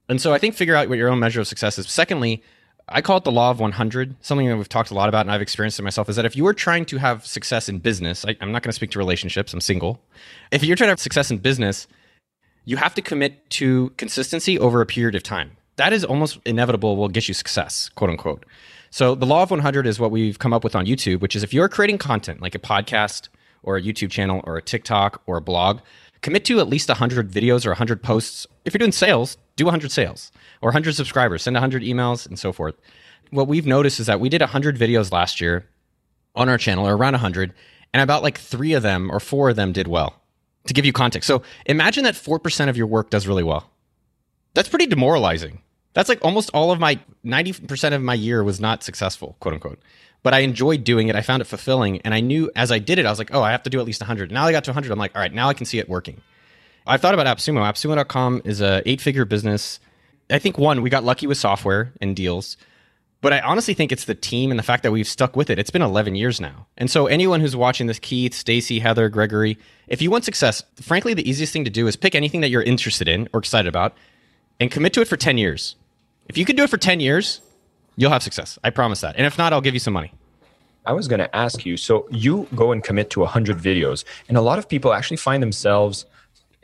And 0.10 0.22
so 0.22 0.34
I 0.34 0.38
think 0.38 0.56
figure 0.56 0.76
out 0.76 0.90
what 0.90 0.98
your 0.98 1.10
own 1.10 1.20
measure 1.20 1.42
of 1.42 1.48
success 1.48 1.78
is. 1.78 1.90
Secondly, 1.90 2.44
I 2.90 3.02
call 3.02 3.18
it 3.18 3.24
the 3.24 3.32
law 3.32 3.50
of 3.50 3.60
100. 3.60 4.16
Something 4.22 4.48
that 4.48 4.58
we've 4.58 4.68
talked 4.68 4.92
a 4.92 4.94
lot 4.94 5.10
about 5.10 5.22
and 5.22 5.32
I've 5.32 5.42
experienced 5.42 5.80
it 5.80 5.84
myself 5.84 6.10
is 6.10 6.16
that 6.18 6.26
if 6.26 6.36
you 6.36 6.46
are 6.48 6.54
trying 6.54 6.86
to 6.86 6.98
have 6.98 7.26
success 7.26 7.70
in 7.70 7.80
business, 7.80 8.26
I, 8.26 8.36
am 8.42 8.52
not 8.52 8.62
going 8.62 8.70
to 8.70 8.76
speak 8.76 8.92
to 8.92 9.00
relationships, 9.00 9.54
I'm 9.54 9.62
single. 9.62 10.02
If 10.52 10.64
you're 10.64 10.76
trying 10.76 10.88
to 10.88 10.92
have 10.92 11.00
success 11.00 11.32
in 11.32 11.38
business, 11.38 11.88
you 12.66 12.78
have 12.78 12.94
to 12.96 13.02
commit 13.02 13.50
to 13.52 13.90
consistency 13.98 14.60
over 14.60 14.82
a 14.82 14.86
period 14.86 15.16
of 15.16 15.24
time. 15.24 15.52
That 15.78 15.94
is 15.94 16.04
almost 16.04 16.40
inevitable, 16.46 16.98
will 16.98 17.10
get 17.10 17.28
you 17.28 17.34
success, 17.34 17.90
quote 17.96 18.10
unquote. 18.10 18.46
So 18.90 19.16
the 19.16 19.26
law 19.26 19.42
of 19.42 19.50
100 19.50 19.88
is 19.88 20.00
what 20.00 20.12
we've 20.12 20.38
come 20.38 20.54
up 20.54 20.64
with 20.64 20.76
on 20.76 20.86
YouTube, 20.86 21.22
which 21.22 21.36
is 21.36 21.44
if 21.44 21.54
you're 21.54 21.70
creating 21.70 21.98
content 21.98 22.42
like 22.42 22.54
a 22.54 22.60
podcast 22.60 23.30
or 23.64 23.78
a 23.78 23.82
YouTube 23.82 24.12
channel 24.12 24.42
or 24.44 24.58
a 24.58 24.62
TikTok 24.62 25.22
or 25.26 25.38
a 25.38 25.42
blog, 25.42 25.80
commit 26.22 26.46
to 26.46 26.60
at 26.60 26.68
least 26.68 26.90
100 26.90 27.32
videos 27.32 27.66
or 27.66 27.70
100 27.70 28.04
posts. 28.04 28.46
If 28.66 28.74
you're 28.74 28.80
doing 28.80 28.92
sales, 28.92 29.38
do 29.56 29.66
100 29.66 29.92
sales 29.92 30.32
or 30.62 30.68
100 30.68 30.96
subscribers, 30.96 31.44
send 31.44 31.56
100 31.56 31.84
emails 31.84 32.26
and 32.26 32.40
so 32.40 32.54
forth. 32.54 32.76
What 33.32 33.48
we've 33.48 33.66
noticed 33.66 34.00
is 34.00 34.08
that 34.08 34.20
we 34.20 34.30
did 34.30 34.42
100 34.42 34.78
videos 34.78 35.12
last 35.12 35.42
year 35.42 35.68
on 36.36 36.50
our 36.50 36.58
channel, 36.58 36.88
or 36.88 36.96
around 36.96 37.14
100, 37.14 37.54
and 37.94 38.02
about 38.02 38.24
like 38.24 38.40
three 38.40 38.74
of 38.74 38.84
them 38.84 39.12
or 39.12 39.20
four 39.20 39.50
of 39.50 39.56
them 39.56 39.72
did 39.72 39.88
well. 39.88 40.20
To 40.68 40.74
give 40.74 40.86
you 40.86 40.94
context, 40.94 41.28
so 41.28 41.44
imagine 41.66 42.06
that 42.06 42.16
4% 42.16 42.70
of 42.70 42.78
your 42.78 42.88
work 42.88 43.10
does 43.10 43.28
really 43.28 43.44
well. 43.44 43.70
That's 44.54 44.70
pretty 44.70 44.86
demoralizing. 44.86 45.62
That's 45.94 46.10
like 46.10 46.24
almost 46.24 46.50
all 46.54 46.72
of 46.72 46.80
my 46.80 47.00
90% 47.26 47.94
of 47.94 48.02
my 48.02 48.14
year 48.14 48.44
was 48.44 48.60
not 48.60 48.82
successful, 48.82 49.36
quote 49.40 49.54
unquote. 49.54 49.80
But 50.24 50.34
I 50.34 50.40
enjoyed 50.40 50.84
doing 50.84 51.10
it. 51.10 51.16
I 51.16 51.22
found 51.22 51.42
it 51.42 51.46
fulfilling. 51.46 52.02
And 52.02 52.14
I 52.14 52.22
knew 52.22 52.50
as 52.56 52.72
I 52.72 52.80
did 52.80 52.98
it, 52.98 53.06
I 53.06 53.10
was 53.10 53.20
like, 53.20 53.34
oh, 53.34 53.42
I 53.42 53.52
have 53.52 53.64
to 53.64 53.70
do 53.70 53.80
at 53.80 53.86
least 53.86 54.02
100. 54.02 54.32
Now 54.32 54.46
I 54.46 54.52
got 54.52 54.64
to 54.64 54.72
100. 54.72 54.92
I'm 54.92 54.98
like, 54.98 55.14
all 55.16 55.22
right, 55.22 55.34
now 55.34 55.50
I 55.50 55.54
can 55.54 55.66
see 55.66 55.80
it 55.80 55.90
working. 55.90 56.22
I've 56.86 57.02
thought 57.02 57.14
about 57.14 57.26
AppSumo. 57.38 57.62
AppSumo.com 57.62 58.42
is 58.44 58.62
a 58.62 58.82
eight 58.86 59.00
figure 59.00 59.26
business. 59.26 59.80
I 60.30 60.40
think 60.40 60.58
one, 60.58 60.82
we 60.82 60.90
got 60.90 61.04
lucky 61.04 61.28
with 61.28 61.38
software 61.38 61.94
and 62.02 62.16
deals. 62.16 62.58
But 63.22 63.32
I 63.32 63.40
honestly 63.40 63.74
think 63.74 63.94
it's 63.94 64.04
the 64.04 64.16
team 64.16 64.52
and 64.52 64.60
the 64.60 64.64
fact 64.64 64.84
that 64.84 64.92
we've 64.92 65.08
stuck 65.08 65.38
with 65.38 65.50
it. 65.50 65.58
It's 65.58 65.70
been 65.70 65.82
11 65.82 66.16
years 66.16 66.42
now. 66.42 66.68
And 66.78 66.92
so 66.92 67.08
anyone 67.08 67.40
who's 67.40 67.56
watching 67.56 67.88
this, 67.88 68.00
Keith, 68.00 68.34
Stacy, 68.34 68.80
Heather, 68.80 69.08
Gregory, 69.08 69.58
if 69.88 70.02
you 70.02 70.12
want 70.12 70.26
success, 70.26 70.62
frankly, 70.76 71.14
the 71.14 71.28
easiest 71.28 71.54
thing 71.54 71.64
to 71.64 71.72
do 71.72 71.88
is 71.88 71.96
pick 71.96 72.16
anything 72.16 72.42
that 72.42 72.50
you're 72.50 72.64
interested 72.64 73.08
in 73.08 73.30
or 73.32 73.40
excited 73.40 73.70
about 73.70 73.96
and 74.60 74.70
commit 74.70 74.92
to 74.94 75.02
it 75.02 75.08
for 75.08 75.16
10 75.16 75.38
years. 75.38 75.78
If 76.28 76.38
you 76.38 76.44
can 76.44 76.58
do 76.58 76.64
it 76.64 76.70
for 76.70 76.78
10 76.78 77.00
years, 77.00 77.40
you'll 77.96 78.12
have 78.12 78.24
success. 78.24 78.60
I 78.62 78.72
promise 78.72 79.00
that. 79.00 79.16
And 79.16 79.26
if 79.26 79.38
not, 79.38 79.54
I'll 79.54 79.62
give 79.62 79.74
you 79.74 79.80
some 79.80 79.94
money. 79.94 80.12
I 80.86 80.92
was 80.92 81.08
going 81.08 81.20
to 81.20 81.34
ask 81.34 81.66
you 81.66 81.78
so 81.78 82.06
you 82.12 82.46
go 82.56 82.74
and 82.74 82.84
commit 82.84 83.10
to 83.12 83.22
100 83.22 83.58
videos, 83.58 84.04
and 84.28 84.36
a 84.36 84.42
lot 84.42 84.60
of 84.60 84.68
people 84.68 84.92
actually 84.92 85.16
find 85.16 85.42
themselves 85.42 86.06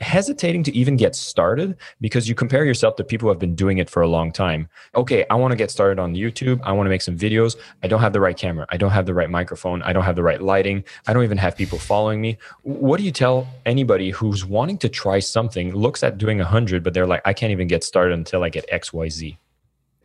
hesitating 0.02 0.64
to 0.64 0.76
even 0.76 0.96
get 0.96 1.16
started 1.16 1.78
because 2.02 2.28
you 2.28 2.36
compare 2.36 2.66
yourself 2.66 2.96
to 2.96 3.04
people 3.04 3.28
who 3.28 3.30
have 3.30 3.40
been 3.40 3.56
doing 3.56 3.78
it 3.78 3.90
for 3.90 4.02
a 4.02 4.08
long 4.08 4.32
time. 4.32 4.68
Okay, 4.96 5.26
I 5.30 5.36
want 5.36 5.52
to 5.52 5.56
get 5.56 5.72
started 5.72 6.00
on 6.00 6.16
YouTube. 6.16 6.60
I 6.64 6.72
want 6.72 6.86
to 6.86 6.90
make 6.90 7.02
some 7.02 7.18
videos. 7.18 7.56
I 7.84 7.88
don't 7.88 8.02
have 8.02 8.14
the 8.14 8.20
right 8.20 8.38
camera. 8.38 8.66
I 8.70 8.78
don't 8.78 8.92
have 8.92 9.06
the 9.06 9.14
right 9.14 9.30
microphone. 9.30 9.82
I 9.84 9.94
don't 9.94 10.04
have 10.04 10.16
the 10.16 10.24
right 10.24 10.42
lighting. 10.42 10.84
I 11.08 11.14
don't 11.14 11.24
even 11.24 11.38
have 11.38 11.56
people 11.56 11.80
following 11.80 12.22
me. 12.22 12.38
What 12.64 12.98
do 12.98 13.04
you 13.04 13.12
tell 13.12 13.48
anybody 13.66 14.12
who's 14.12 14.46
wanting 14.46 14.78
to 14.80 14.90
try 14.90 15.20
something, 15.20 15.76
looks 15.76 16.04
at 16.04 16.18
doing 16.18 16.38
100, 16.38 16.84
but 16.84 16.94
they're 16.94 17.08
like, 17.08 17.22
I 17.26 17.34
can't 17.34 17.52
even 17.52 17.68
get 17.68 17.84
started 17.84 18.14
until 18.14 18.44
I 18.44 18.50
get 18.50 18.70
XYZ? 18.72 19.38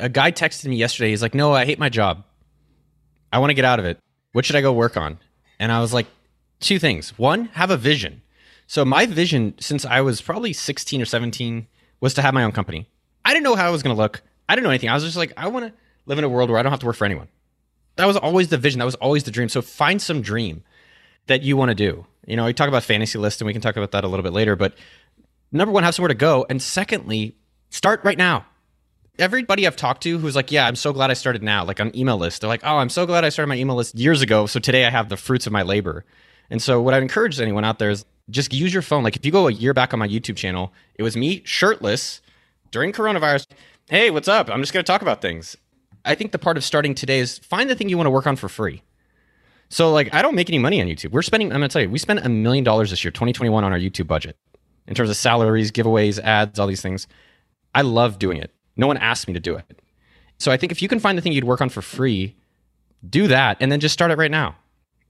A 0.00 0.08
guy 0.08 0.32
texted 0.32 0.66
me 0.66 0.76
yesterday. 0.76 1.10
He's 1.10 1.22
like, 1.22 1.34
No, 1.34 1.52
I 1.52 1.64
hate 1.64 1.78
my 1.78 1.88
job. 1.88 2.24
I 3.32 3.38
want 3.38 3.50
to 3.50 3.54
get 3.54 3.64
out 3.64 3.78
of 3.78 3.84
it. 3.84 3.98
What 4.32 4.44
should 4.44 4.56
I 4.56 4.60
go 4.60 4.72
work 4.72 4.96
on? 4.96 5.18
And 5.58 5.70
I 5.70 5.80
was 5.80 5.92
like, 5.92 6.06
Two 6.60 6.78
things. 6.78 7.16
One, 7.18 7.46
have 7.46 7.70
a 7.70 7.76
vision 7.76 8.22
so 8.66 8.84
my 8.84 9.06
vision 9.06 9.54
since 9.58 9.84
I 9.84 10.00
was 10.00 10.20
probably 10.20 10.52
16 10.52 11.02
or 11.02 11.04
17 11.04 11.66
was 12.00 12.14
to 12.14 12.22
have 12.22 12.34
my 12.34 12.44
own 12.44 12.52
company. 12.52 12.88
I 13.24 13.32
didn't 13.32 13.44
know 13.44 13.54
how 13.54 13.66
I 13.66 13.70
was 13.70 13.82
going 13.82 13.94
to 13.94 14.00
look. 14.00 14.22
I 14.48 14.54
didn't 14.54 14.64
know 14.64 14.70
anything. 14.70 14.90
I 14.90 14.94
was 14.94 15.04
just 15.04 15.16
like, 15.16 15.32
I 15.36 15.48
want 15.48 15.66
to 15.66 15.72
live 16.06 16.18
in 16.18 16.24
a 16.24 16.28
world 16.28 16.50
where 16.50 16.58
I 16.58 16.62
don't 16.62 16.72
have 16.72 16.80
to 16.80 16.86
work 16.86 16.96
for 16.96 17.04
anyone. 17.04 17.28
That 17.96 18.06
was 18.06 18.16
always 18.16 18.48
the 18.48 18.58
vision. 18.58 18.78
That 18.78 18.84
was 18.84 18.96
always 18.96 19.24
the 19.24 19.30
dream. 19.30 19.48
So 19.48 19.62
find 19.62 20.02
some 20.02 20.20
dream 20.20 20.62
that 21.26 21.42
you 21.42 21.56
want 21.56 21.70
to 21.70 21.74
do. 21.74 22.06
You 22.26 22.36
know, 22.36 22.44
we 22.44 22.52
talk 22.52 22.68
about 22.68 22.82
fantasy 22.82 23.18
list 23.18 23.40
and 23.40 23.46
we 23.46 23.52
can 23.52 23.62
talk 23.62 23.76
about 23.76 23.92
that 23.92 24.04
a 24.04 24.08
little 24.08 24.22
bit 24.22 24.32
later, 24.32 24.56
but 24.56 24.74
number 25.52 25.72
one, 25.72 25.84
have 25.84 25.94
somewhere 25.94 26.08
to 26.08 26.14
go. 26.14 26.44
And 26.48 26.60
secondly, 26.60 27.36
start 27.70 28.00
right 28.04 28.18
now. 28.18 28.46
Everybody 29.18 29.66
I've 29.66 29.76
talked 29.76 30.02
to 30.02 30.18
who's 30.18 30.34
like, 30.34 30.50
yeah, 30.50 30.66
I'm 30.66 30.74
so 30.74 30.92
glad 30.92 31.10
I 31.10 31.14
started 31.14 31.42
now, 31.42 31.64
like 31.64 31.80
on 31.80 31.96
email 31.96 32.18
list. 32.18 32.40
They're 32.40 32.48
like, 32.48 32.64
oh, 32.64 32.78
I'm 32.78 32.88
so 32.88 33.06
glad 33.06 33.24
I 33.24 33.28
started 33.28 33.48
my 33.48 33.56
email 33.56 33.76
list 33.76 33.94
years 33.94 34.22
ago. 34.22 34.46
So 34.46 34.58
today 34.58 34.84
I 34.84 34.90
have 34.90 35.08
the 35.08 35.16
fruits 35.16 35.46
of 35.46 35.52
my 35.52 35.62
labor. 35.62 36.04
And 36.50 36.60
so 36.60 36.82
what 36.82 36.94
I'd 36.94 37.02
encourage 37.02 37.40
anyone 37.40 37.64
out 37.64 37.78
there 37.78 37.90
is 37.90 38.04
just 38.30 38.52
use 38.52 38.72
your 38.72 38.82
phone. 38.82 39.02
Like 39.02 39.16
if 39.16 39.24
you 39.24 39.32
go 39.32 39.48
a 39.48 39.52
year 39.52 39.74
back 39.74 39.92
on 39.92 39.98
my 39.98 40.08
YouTube 40.08 40.36
channel, 40.36 40.72
it 40.94 41.02
was 41.02 41.16
me 41.16 41.42
shirtless 41.44 42.20
during 42.70 42.92
coronavirus. 42.92 43.46
Hey, 43.88 44.10
what's 44.10 44.28
up? 44.28 44.48
I'm 44.50 44.60
just 44.60 44.72
going 44.72 44.84
to 44.84 44.90
talk 44.90 45.02
about 45.02 45.20
things. 45.20 45.56
I 46.04 46.14
think 46.14 46.32
the 46.32 46.38
part 46.38 46.56
of 46.56 46.64
starting 46.64 46.94
today 46.94 47.18
is 47.18 47.38
find 47.38 47.68
the 47.68 47.74
thing 47.74 47.88
you 47.88 47.96
want 47.96 48.06
to 48.06 48.10
work 48.10 48.26
on 48.26 48.36
for 48.36 48.48
free. 48.48 48.82
So 49.68 49.90
like 49.92 50.12
I 50.14 50.22
don't 50.22 50.34
make 50.34 50.48
any 50.48 50.58
money 50.58 50.80
on 50.80 50.86
YouTube. 50.86 51.12
We're 51.12 51.22
spending 51.22 51.52
I'm 51.52 51.58
going 51.58 51.68
to 51.68 51.72
tell 51.72 51.82
you, 51.82 51.90
we 51.90 51.98
spent 51.98 52.24
a 52.24 52.28
million 52.28 52.64
dollars 52.64 52.90
this 52.90 53.04
year, 53.04 53.10
2021 53.10 53.64
on 53.64 53.72
our 53.72 53.78
YouTube 53.78 54.06
budget. 54.06 54.36
In 54.86 54.94
terms 54.94 55.08
of 55.08 55.16
salaries, 55.16 55.72
giveaways, 55.72 56.18
ads, 56.18 56.58
all 56.58 56.66
these 56.66 56.82
things. 56.82 57.06
I 57.74 57.82
love 57.82 58.18
doing 58.18 58.36
it. 58.36 58.52
No 58.76 58.86
one 58.86 58.98
asked 58.98 59.26
me 59.26 59.34
to 59.34 59.40
do 59.40 59.56
it. 59.56 59.80
So 60.38 60.52
I 60.52 60.56
think 60.56 60.72
if 60.72 60.82
you 60.82 60.88
can 60.88 61.00
find 61.00 61.16
the 61.16 61.22
thing 61.22 61.32
you'd 61.32 61.44
work 61.44 61.60
on 61.60 61.70
for 61.70 61.80
free, 61.80 62.36
do 63.08 63.26
that 63.28 63.56
and 63.60 63.72
then 63.72 63.80
just 63.80 63.94
start 63.94 64.10
it 64.10 64.18
right 64.18 64.30
now. 64.30 64.56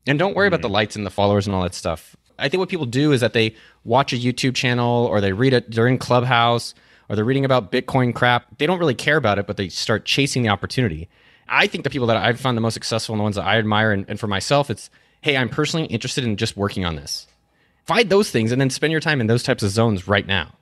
And 0.07 0.19
don't 0.19 0.37
worry 0.37 0.47
mm-hmm. 0.47 0.55
about 0.55 0.63
the 0.63 0.69
lights 0.69 0.97
and 0.97 1.05
the 1.05 1.11
followers 1.11 1.47
and 1.47 1.57
all 1.57 1.63
that 1.63 1.75
stuff. 1.75 2.17
I 2.39 2.49
think 2.49 2.59
what 2.59 2.69
people 2.69 2.87
do 2.87 3.13
is 3.13 3.21
that 3.21 3.33
they 3.33 3.55
watch 3.85 4.13
a 4.13 4.17
YouTube 4.17 4.55
channel 4.55 5.07
or 5.07 5.21
they 5.21 5.33
read 5.33 5.53
it 5.53 5.71
during 5.71 5.99
Clubhouse 5.99 6.75
or 7.09 7.17
they're 7.17 7.25
reading 7.25 7.45
about 7.45 7.71
Bitcoin 7.71 8.15
crap. 8.15 8.59
They 8.59 8.67
don't 8.67 8.79
really 8.79 8.95
care 8.95 9.17
about 9.17 9.39
it, 9.39 9.47
but 9.47 9.57
they 9.57 9.69
start 9.69 10.05
chasing 10.05 10.43
the 10.43 10.49
opportunity. 10.49 11.09
I 11.49 11.67
think 11.67 11.85
the 11.85 11.91
people 11.91 12.07
that 12.09 12.17
I've 12.17 12.41
found 12.41 12.57
the 12.57 12.63
most 12.63 12.75
successful 12.75 13.15
and 13.15 13.21
the 13.21 13.25
ones 13.25 13.37
that 13.37 13.45
I 13.45 13.59
admire, 13.59 13.93
and, 13.93 14.07
and 14.09 14.19
for 14.19 14.27
myself, 14.27 14.71
it's 14.71 14.91
hey, 15.21 15.37
I'm 15.39 15.49
personally 15.49 15.87
interested 15.87 16.23
in 16.25 16.37
just 16.37 16.55
working 16.55 16.85
on 16.85 16.97
this. 16.97 17.27
Find 17.87 18.11
those 18.11 18.31
things 18.31 18.53
and 18.53 18.61
then 18.61 18.69
spend 18.69 18.93
your 18.93 19.01
time 19.01 19.23
in 19.23 19.27
those 19.27 19.43
types 19.43 19.63
of 19.63 19.71
zones 19.71 20.07
right 20.07 20.27
now. 20.27 20.53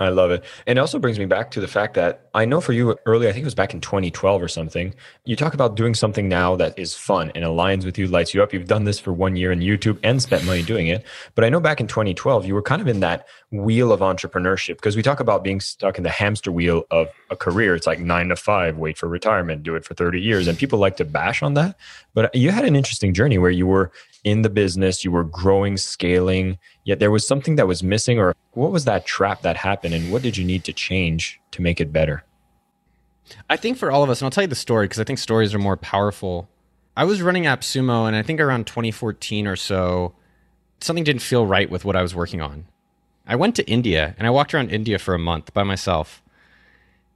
I 0.00 0.08
love 0.08 0.30
it. 0.30 0.42
And 0.66 0.78
it 0.78 0.80
also 0.80 0.98
brings 0.98 1.18
me 1.18 1.26
back 1.26 1.50
to 1.50 1.60
the 1.60 1.68
fact 1.68 1.92
that 1.94 2.30
I 2.32 2.46
know 2.46 2.62
for 2.62 2.72
you 2.72 2.96
early, 3.04 3.28
I 3.28 3.32
think 3.32 3.42
it 3.42 3.44
was 3.44 3.54
back 3.54 3.74
in 3.74 3.82
2012 3.82 4.42
or 4.42 4.48
something, 4.48 4.94
you 5.26 5.36
talk 5.36 5.52
about 5.52 5.76
doing 5.76 5.94
something 5.94 6.26
now 6.26 6.56
that 6.56 6.78
is 6.78 6.94
fun 6.94 7.30
and 7.34 7.44
aligns 7.44 7.84
with 7.84 7.98
you, 7.98 8.06
lights 8.06 8.32
you 8.32 8.42
up. 8.42 8.54
You've 8.54 8.66
done 8.66 8.84
this 8.84 8.98
for 8.98 9.12
one 9.12 9.36
year 9.36 9.52
in 9.52 9.60
YouTube 9.60 9.98
and 10.02 10.22
spent 10.22 10.46
money 10.46 10.62
doing 10.62 10.86
it. 10.86 11.04
But 11.34 11.44
I 11.44 11.50
know 11.50 11.60
back 11.60 11.80
in 11.80 11.86
2012, 11.86 12.46
you 12.46 12.54
were 12.54 12.62
kind 12.62 12.80
of 12.80 12.88
in 12.88 13.00
that 13.00 13.26
wheel 13.50 13.92
of 13.92 14.00
entrepreneurship 14.00 14.76
because 14.76 14.96
we 14.96 15.02
talk 15.02 15.20
about 15.20 15.44
being 15.44 15.60
stuck 15.60 15.98
in 15.98 16.02
the 16.02 16.10
hamster 16.10 16.50
wheel 16.50 16.86
of 16.90 17.08
a 17.28 17.36
career. 17.36 17.74
It's 17.74 17.86
like 17.86 18.00
nine 18.00 18.30
to 18.30 18.36
five, 18.36 18.78
wait 18.78 18.96
for 18.96 19.06
retirement, 19.06 19.62
do 19.62 19.74
it 19.74 19.84
for 19.84 19.92
30 19.92 20.18
years. 20.18 20.48
And 20.48 20.56
people 20.56 20.78
like 20.78 20.96
to 20.96 21.04
bash 21.04 21.42
on 21.42 21.52
that. 21.54 21.76
But 22.14 22.34
you 22.34 22.50
had 22.52 22.64
an 22.64 22.74
interesting 22.74 23.12
journey 23.12 23.36
where 23.36 23.50
you 23.50 23.66
were 23.66 23.92
in 24.24 24.42
the 24.42 24.50
business, 24.50 25.04
you 25.04 25.10
were 25.10 25.24
growing, 25.24 25.76
scaling, 25.76 26.58
yet 26.84 26.98
there 26.98 27.10
was 27.10 27.26
something 27.26 27.56
that 27.56 27.66
was 27.66 27.82
missing, 27.82 28.18
or 28.18 28.34
what 28.52 28.70
was 28.70 28.84
that 28.84 29.06
trap 29.06 29.42
that 29.42 29.56
happened, 29.56 29.94
and 29.94 30.12
what 30.12 30.22
did 30.22 30.36
you 30.36 30.44
need 30.44 30.64
to 30.64 30.72
change 30.72 31.40
to 31.52 31.62
make 31.62 31.80
it 31.80 31.92
better? 31.92 32.24
I 33.48 33.56
think 33.56 33.78
for 33.78 33.90
all 33.90 34.02
of 34.02 34.10
us, 34.10 34.20
and 34.20 34.26
I'll 34.26 34.30
tell 34.30 34.44
you 34.44 34.48
the 34.48 34.54
story 34.54 34.86
because 34.86 35.00
I 35.00 35.04
think 35.04 35.18
stories 35.18 35.54
are 35.54 35.58
more 35.58 35.76
powerful. 35.76 36.48
I 36.96 37.04
was 37.04 37.22
running 37.22 37.44
AppSumo, 37.44 38.06
and 38.06 38.16
I 38.16 38.22
think 38.22 38.40
around 38.40 38.66
2014 38.66 39.46
or 39.46 39.56
so, 39.56 40.14
something 40.80 41.04
didn't 41.04 41.22
feel 41.22 41.46
right 41.46 41.70
with 41.70 41.84
what 41.84 41.96
I 41.96 42.02
was 42.02 42.14
working 42.14 42.40
on. 42.40 42.66
I 43.26 43.36
went 43.36 43.54
to 43.56 43.70
India 43.70 44.14
and 44.18 44.26
I 44.26 44.30
walked 44.30 44.54
around 44.54 44.70
India 44.70 44.98
for 44.98 45.14
a 45.14 45.18
month 45.18 45.54
by 45.54 45.62
myself. 45.62 46.22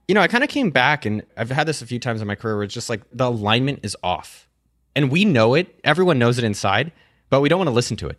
You 0.07 0.15
know, 0.15 0.21
I 0.21 0.29
kind 0.29 0.45
of 0.45 0.51
came 0.51 0.71
back, 0.71 1.05
and 1.05 1.23
I've 1.37 1.51
had 1.51 1.67
this 1.67 1.83
a 1.83 1.87
few 1.87 1.99
times 1.99 2.21
in 2.21 2.29
my 2.29 2.35
career 2.35 2.57
where 2.57 2.65
it's 2.65 2.75
just 2.75 2.89
like 2.89 3.03
the 3.13 3.27
alignment 3.27 3.81
is 3.83 3.97
off 4.03 4.49
and 4.95 5.11
we 5.11 5.25
know 5.25 5.55
it. 5.55 5.79
Everyone 5.85 6.19
knows 6.19 6.39
it 6.39 6.45
inside, 6.45 6.93
but 7.31 7.41
we 7.41 7.49
don't 7.49 7.59
want 7.59 7.69
to 7.69 7.75
listen 7.75 7.97
to 7.99 8.09
it. 8.09 8.19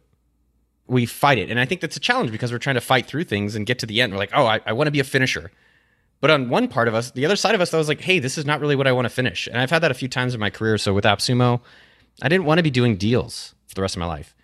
We 0.88 1.06
fight 1.06 1.38
it. 1.38 1.50
And 1.50 1.60
I 1.60 1.66
think 1.66 1.82
that's 1.82 1.98
a 1.98 2.00
challenge 2.00 2.32
because 2.32 2.52
we're 2.52 2.60
trying 2.60 2.76
to 2.76 2.82
fight 2.82 3.08
through 3.08 3.24
things 3.24 3.56
and 3.56 3.66
get 3.66 3.80
to 3.80 3.86
the 3.86 4.02
end. 4.02 4.14
We're 4.14 4.20
like, 4.20 4.32
oh, 4.34 4.46
I, 4.46 4.62
I 4.66 4.74
want 4.74 4.88
to 4.88 4.92
be 4.92 5.00
a 5.00 5.04
finisher. 5.04 5.52
But 6.22 6.32
on 6.32 6.50
one 6.50 6.68
part 6.68 6.88
of 6.88 6.96
us, 6.96 7.12
the 7.12 7.26
other 7.26 7.36
side 7.36 7.56
of 7.56 7.62
us, 7.62 7.74
I 7.74 7.78
was 7.78 7.88
like, 7.88 8.02
hey, 8.02 8.20
this 8.20 8.38
is 8.38 8.46
not 8.46 8.60
really 8.60 8.76
what 8.76 8.88
I 8.88 8.92
want 8.92 9.06
to 9.06 9.10
finish. 9.10 9.48
And 9.48 9.58
I've 9.58 9.70
had 9.70 9.84
that 9.84 9.92
a 9.92 9.96
few 9.96 10.08
times 10.08 10.34
in 10.34 10.40
my 10.40 10.50
career. 10.50 10.78
So 10.78 10.94
with 10.94 11.06
AppSumo, 11.06 11.62
I 12.22 12.30
didn't 12.30 12.46
want 12.46 12.60
to 12.60 12.64
be 12.64 12.72
doing 12.72 12.96
deals 12.96 13.56
for 13.68 13.76
the 13.76 13.82
rest 13.82 13.96
of 13.96 14.00
my 14.00 14.06
life. 14.06 14.36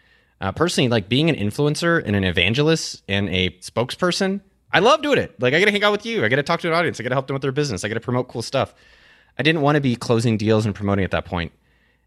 Uh, 0.41 0.51
personally, 0.51 0.89
like 0.89 1.07
being 1.07 1.29
an 1.29 1.35
influencer 1.35 2.03
and 2.03 2.15
an 2.15 2.23
evangelist 2.23 3.03
and 3.07 3.29
a 3.29 3.51
spokesperson, 3.59 4.41
I 4.73 4.79
love 4.79 5.01
doing 5.01 5.19
it. 5.19 5.39
Like 5.39 5.53
I 5.53 5.59
get 5.59 5.65
to 5.65 5.71
hang 5.71 5.83
out 5.83 5.91
with 5.91 6.05
you. 6.05 6.25
I 6.25 6.29
get 6.29 6.37
to 6.37 6.43
talk 6.43 6.61
to 6.61 6.67
an 6.67 6.73
audience. 6.73 6.99
I 6.99 7.03
get 7.03 7.09
to 7.09 7.15
help 7.15 7.27
them 7.27 7.35
with 7.35 7.41
their 7.41 7.51
business. 7.51 7.83
I 7.83 7.87
get 7.87 7.93
to 7.93 7.99
promote 7.99 8.27
cool 8.27 8.41
stuff. 8.41 8.73
I 9.37 9.43
didn't 9.43 9.61
want 9.61 9.75
to 9.75 9.81
be 9.81 9.95
closing 9.95 10.37
deals 10.37 10.65
and 10.65 10.73
promoting 10.73 11.05
at 11.05 11.11
that 11.11 11.25
point. 11.25 11.51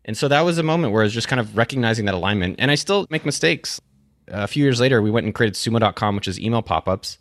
And 0.04 0.16
so 0.16 0.28
that 0.28 0.42
was 0.42 0.58
a 0.58 0.62
moment 0.62 0.92
where 0.92 1.02
I 1.02 1.06
was 1.06 1.14
just 1.14 1.28
kind 1.28 1.40
of 1.40 1.56
recognizing 1.56 2.04
that 2.06 2.14
alignment. 2.14 2.56
And 2.58 2.70
I 2.70 2.74
still 2.74 3.06
make 3.10 3.24
mistakes. 3.24 3.80
A 4.28 4.46
few 4.46 4.62
years 4.62 4.80
later, 4.80 5.00
we 5.00 5.10
went 5.10 5.24
and 5.24 5.34
created 5.34 5.54
sumo.com, 5.54 6.16
which 6.16 6.28
is 6.28 6.38
email 6.38 6.62
pop 6.62 6.88
ups. 6.88 7.18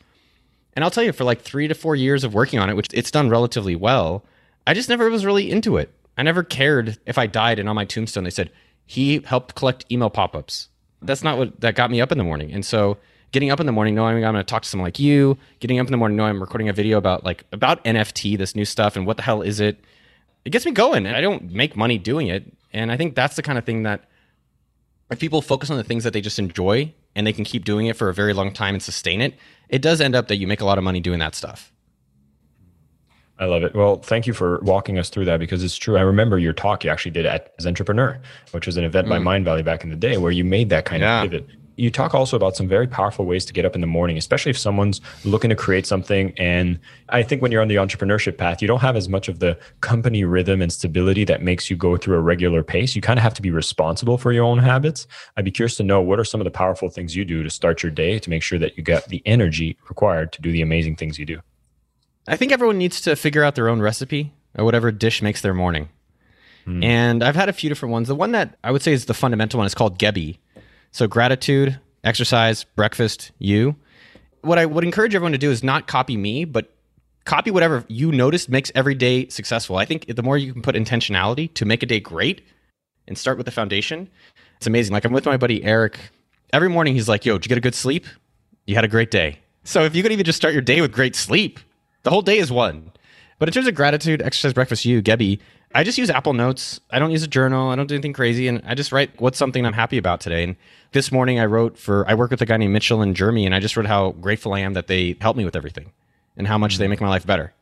And 0.75 0.84
I'll 0.84 0.92
tell 0.92 1.04
you, 1.04 1.12
for 1.12 1.24
like 1.24 1.42
three 1.42 1.68
to 1.68 1.75
four 1.75 1.96
years 1.96 2.24
of 2.24 2.34
working 2.34 2.60
on 2.60 2.70
it, 2.70 2.75
which 2.75 2.88
it's 2.94 3.12
done 3.12 3.30
relatively 3.30 3.75
well, 3.75 4.25
I 4.66 4.74
just 4.74 4.90
never 4.90 5.10
was 5.10 5.25
really 5.25 5.52
into 5.52 5.78
it. 5.78 5.94
I 6.18 6.24
never 6.24 6.44
cared 6.44 6.98
if 7.06 7.18
I 7.18 7.28
died 7.28 7.60
and 7.60 7.68
on 7.68 7.75
my 7.75 7.86
tombstone 7.86 8.24
they 8.24 8.30
said, 8.30 8.52
he 8.86 9.20
helped 9.25 9.56
collect 9.56 9.86
email 9.92 10.10
pop 10.10 10.36
ups. 10.36 10.70
That's 11.02 11.24
not 11.24 11.38
what 11.38 11.60
that 11.62 11.75
got 11.75 11.92
me 11.92 12.02
up 12.02 12.12
in 12.12 12.18
the 12.18 12.24
morning. 12.24 12.52
And 12.52 12.66
so 12.66 12.98
getting 13.32 13.50
up 13.50 13.60
in 13.60 13.66
the 13.66 13.72
morning 13.72 13.96
knowing 13.96 14.16
I'm 14.16 14.22
going 14.22 14.36
to 14.36 14.44
talk 14.44 14.63
to 14.63 14.70
someone 14.70 14.86
like 14.86 15.00
you, 15.00 15.38
getting 15.60 15.80
up 15.80 15.88
in 15.88 15.92
the 15.92 15.98
morning 15.98 16.16
knowing 16.16 16.32
I'm 16.32 16.42
recording 16.42 16.70
a 16.70 16.74
video 16.74 16.98
about 16.98 17.24
like 17.24 17.44
about 17.52 17.84
NFT, 17.84 18.38
this 18.38 18.56
new 18.56 18.66
stuff, 18.66 18.96
and 18.96 19.06
what 19.06 19.18
the 19.18 19.24
hell 19.24 19.42
is 19.42 19.60
it? 19.60 19.84
It 20.46 20.52
gets 20.52 20.66
me 20.66 20.72
going. 20.72 21.06
And 21.06 21.16
I 21.16 21.22
don't 21.22 21.52
make 21.52 21.76
money 21.76 21.98
doing 21.98 22.28
it. 22.28 22.52
And 22.72 22.92
I 22.92 22.98
think 22.98 23.16
that's 23.16 23.36
the 23.36 23.42
kind 23.42 23.58
of 23.58 23.66
thing 23.66 23.84
that 23.84 24.06
if 25.10 25.20
people 25.20 25.42
focus 25.42 25.70
on 25.70 25.78
the 25.78 25.84
things 25.84 26.04
that 26.04 26.14
they 26.14 26.22
just 26.22 26.40
enjoy 26.40 26.94
and 27.16 27.26
they 27.26 27.34
can 27.34 27.44
keep 27.44 27.66
doing 27.66 27.88
it 27.88 27.96
for 27.96 28.10
a 28.10 28.14
very 28.14 28.34
long 28.34 28.52
time 28.52 28.74
and 28.74 28.82
sustain 28.82 29.22
it, 29.22 29.36
it 29.70 29.82
does 29.82 30.02
end 30.02 30.16
up 30.16 30.28
that 30.28 30.38
you 30.38 30.48
make 30.48 30.62
a 30.62 30.66
lot 30.66 30.78
of 30.78 30.84
money 30.84 31.00
doing 31.00 31.20
that 31.20 31.36
stuff. 31.36 31.72
I 33.40 33.46
love 33.46 33.64
it. 33.64 33.76
Well, 33.76 33.98
thank 33.98 34.28
you 34.28 34.34
for 34.34 34.60
walking 34.62 34.98
us 34.98 35.10
through 35.10 35.26
that 35.26 35.40
because 35.40 35.64
it's 35.64 35.76
true. 35.76 35.98
I 35.98 36.02
remember 36.02 36.38
your 36.38 36.54
talk 36.54 36.84
you 36.84 36.90
actually 36.90 37.12
did 37.12 37.26
at 37.26 37.54
as 37.58 37.66
entrepreneur, 37.66 38.20
which 38.52 38.66
was 38.66 38.78
an 38.78 38.84
event 38.84 39.08
mm. 39.08 39.10
by 39.10 39.18
Mindvalley 39.18 39.66
back 39.66 39.84
in 39.84 39.90
the 39.90 39.96
day 39.96 40.18
where 40.18 40.32
you 40.32 40.44
made 40.44 40.70
that 40.70 40.86
kind 40.86 41.02
yeah. 41.02 41.24
of 41.24 41.32
pivot 41.32 41.50
you 41.75 41.89
talk 41.89 42.13
also 42.13 42.36
about 42.36 42.56
some 42.56 42.68
very 42.68 42.88
powerful 42.88 43.25
ways 43.25 43.46
to 43.46 43.53
get 43.53 43.65
up 43.65 43.75
in 43.75 43.82
the 43.82 43.88
morning, 43.88 44.18
especially 44.18 44.51
if 44.51 44.58
someone's 44.58 45.01
looking 45.24 45.50
to 45.50 45.56
create 45.56 45.86
something. 45.86 46.34
And 46.38 46.80
I 47.10 47.24
think 47.24 47.42
when 47.42 47.51
you're 47.51 47.62
on 47.62 47.68
the 47.68 47.75
entrepreneurship 47.75 48.38
path, 48.38 48.62
you 48.62 48.68
don't 48.68 48.82
have 48.82 48.96
as 48.96 49.10
much 49.10 49.27
of 49.27 49.39
the 49.39 49.58
company 49.82 50.24
rhythm 50.24 50.62
and 50.62 50.72
stability 50.72 51.24
that 51.25 51.42
makes 51.42 51.70
you 51.70 51.75
go 51.75 51.98
through 51.98 52.18
a 52.18 52.22
regular 52.22 52.63
pace. 52.63 52.96
You 52.96 53.01
kind 53.01 53.18
of 53.18 53.24
have 53.24 53.34
to 53.36 53.42
be 53.42 53.51
responsible 53.51 54.18
for 54.18 54.32
your 54.32 54.44
own 54.44 54.60
habits. 54.60 55.08
I'd 55.36 55.46
be 55.46 55.51
curious 55.51 55.75
to 55.77 55.84
know 55.84 56.01
what 56.01 56.20
are 56.20 56.25
some 56.25 56.39
of 56.39 56.46
the 56.46 56.51
powerful 56.51 56.89
things 56.89 57.15
you 57.15 57.25
do 57.25 57.44
to 57.44 57.50
start 57.50 57.82
your 57.82 57.92
day 57.92 58.20
to 58.20 58.30
make 58.30 58.44
sure 58.44 58.60
that 58.60 58.77
you 58.77 58.84
get 58.84 59.08
the 59.08 59.24
energy 59.25 59.77
required 59.89 60.32
to 60.34 60.42
do 60.42 60.51
the 60.51 60.62
amazing 60.62 60.96
things 60.96 61.18
you 61.18 61.25
do. 61.25 61.42
I 62.27 62.38
think 62.38 62.51
everyone 62.51 62.77
needs 62.77 63.01
to 63.01 63.15
figure 63.15 63.44
out 63.44 63.56
their 63.56 63.68
own 63.68 63.82
recipe 63.82 64.34
or 64.58 64.63
whatever 64.63 64.92
dish 64.92 65.22
makes 65.22 65.42
their 65.42 65.53
morning. 65.53 65.89
Hmm. 66.65 66.84
And 66.84 67.24
I've 67.24 67.36
had 67.36 67.50
a 67.50 67.53
few 67.53 67.70
different 67.70 67.92
ones. 67.92 68.08
The 68.08 68.15
one 68.15 68.32
that 68.32 68.58
I 68.63 68.72
would 68.72 68.82
say 68.82 68.94
is 68.94 69.06
the 69.06 69.13
fundamental 69.13 69.58
one 69.58 69.68
is 69.68 69.75
called 69.75 70.00
Gebbie 70.00 70.38
so 70.94 71.08
gratitude, 71.08 71.80
exercise, 72.04 72.64
breakfast, 72.64 73.32
you. 73.40 73.76
What 74.42 74.60
I 74.60 74.66
would 74.66 74.84
encourage 74.84 75.16
everyone 75.16 75.32
to 75.34 75.38
do 75.38 75.52
is 75.52 75.64
not 75.64 75.88
copy 75.88 76.16
me, 76.16 76.46
but 76.46 76.72
copy 77.26 77.52
whatever 77.52 77.84
you 77.88 78.12
notice 78.12 78.48
makes 78.48 78.72
every 78.76 78.94
day 78.94 79.28
successful. 79.28 79.78
I 79.78 79.86
think 79.86 80.14
the 80.16 80.24
more 80.24 80.38
you 80.38 80.54
can 80.54 80.62
put 80.62 80.76
intentionality 80.76 81.54
to 81.56 81.66
make 81.66 81.82
a 81.82 81.86
day 81.88 82.00
great 82.00 82.44
and 83.08 83.18
start 83.18 83.38
with 83.38 83.46
the 83.46 83.52
foundation, 83.52 84.08
it's 84.58 84.68
amazing. 84.68 84.94
Like 84.94 85.04
I'm 85.04 85.14
with 85.14 85.26
my 85.26 85.36
buddy 85.36 85.64
Eric. 85.64 85.98
Every 86.54 86.70
morning 86.70 86.94
he's 86.94 87.10
like, 87.10 87.26
yo, 87.26 87.38
did 87.38 87.46
you 87.46 87.50
get 87.50 87.58
a 87.58 87.62
good 87.62 87.76
sleep? 87.76 88.06
You 88.68 88.76
had 88.76 88.86
a 88.86 88.90
great 88.90 89.10
day. 89.10 89.40
So 89.64 89.84
if 89.84 89.96
you 89.96 90.04
could 90.04 90.12
even 90.12 90.26
just 90.26 90.38
start 90.38 90.54
your 90.54 90.62
day 90.62 90.80
with 90.80 90.92
great 90.92 91.16
sleep, 91.16 91.60
the 92.04 92.12
whole 92.12 92.22
day 92.22 92.38
is 92.38 92.52
won. 92.52 92.92
But 93.40 93.50
in 93.50 93.54
terms 93.54 93.68
of 93.68 93.74
gratitude, 93.74 94.22
exercise, 94.22 94.54
breakfast, 94.54 94.86
you, 94.86 95.02
Gebby, 95.02 95.40
I 95.75 95.84
just 95.84 95.98
use 95.98 96.10
Apple 96.10 96.34
Notes. 96.34 96.80
I 96.92 97.00
don't 97.00 97.12
use 97.12 97.24
a 97.24 97.27
journal. 97.27 97.70
I 97.70 97.75
don't 97.75 97.88
do 97.88 97.96
anything 97.96 98.13
crazy. 98.13 98.48
And 98.48 98.62
I 98.65 98.75
just 98.75 98.92
write 98.92 99.20
what's 99.20 99.39
something 99.39 99.65
I'm 99.65 99.74
happy 99.74 99.98
about 99.98 100.22
today. 100.22 100.44
And 100.44 100.56
this 100.92 101.12
morning 101.12 101.39
I 101.39 101.46
wrote 101.46 101.77
for, 101.77 102.08
I 102.08 102.13
work 102.13 102.30
with 102.30 102.42
a 102.42 102.46
guy 102.46 102.58
named 102.58 102.74
Mitchell 102.74 103.01
in 103.01 103.15
Germany, 103.15 103.46
and 103.46 103.56
I 103.56 103.60
just 103.60 103.75
wrote 103.75 103.88
how 103.88 104.12
grateful 104.12 104.53
I 104.53 104.60
am 104.60 104.74
that 104.74 104.88
they 104.88 105.18
help 105.20 105.36
me 105.36 105.46
with 105.46 105.56
everything 105.56 105.92
and 106.38 106.46
how 106.46 106.58
much 106.58 106.77
they 106.77 106.86
mm. 106.86 106.89
make 106.89 107.01
my 107.01 107.10
life 107.10 107.25
better. 107.25 107.53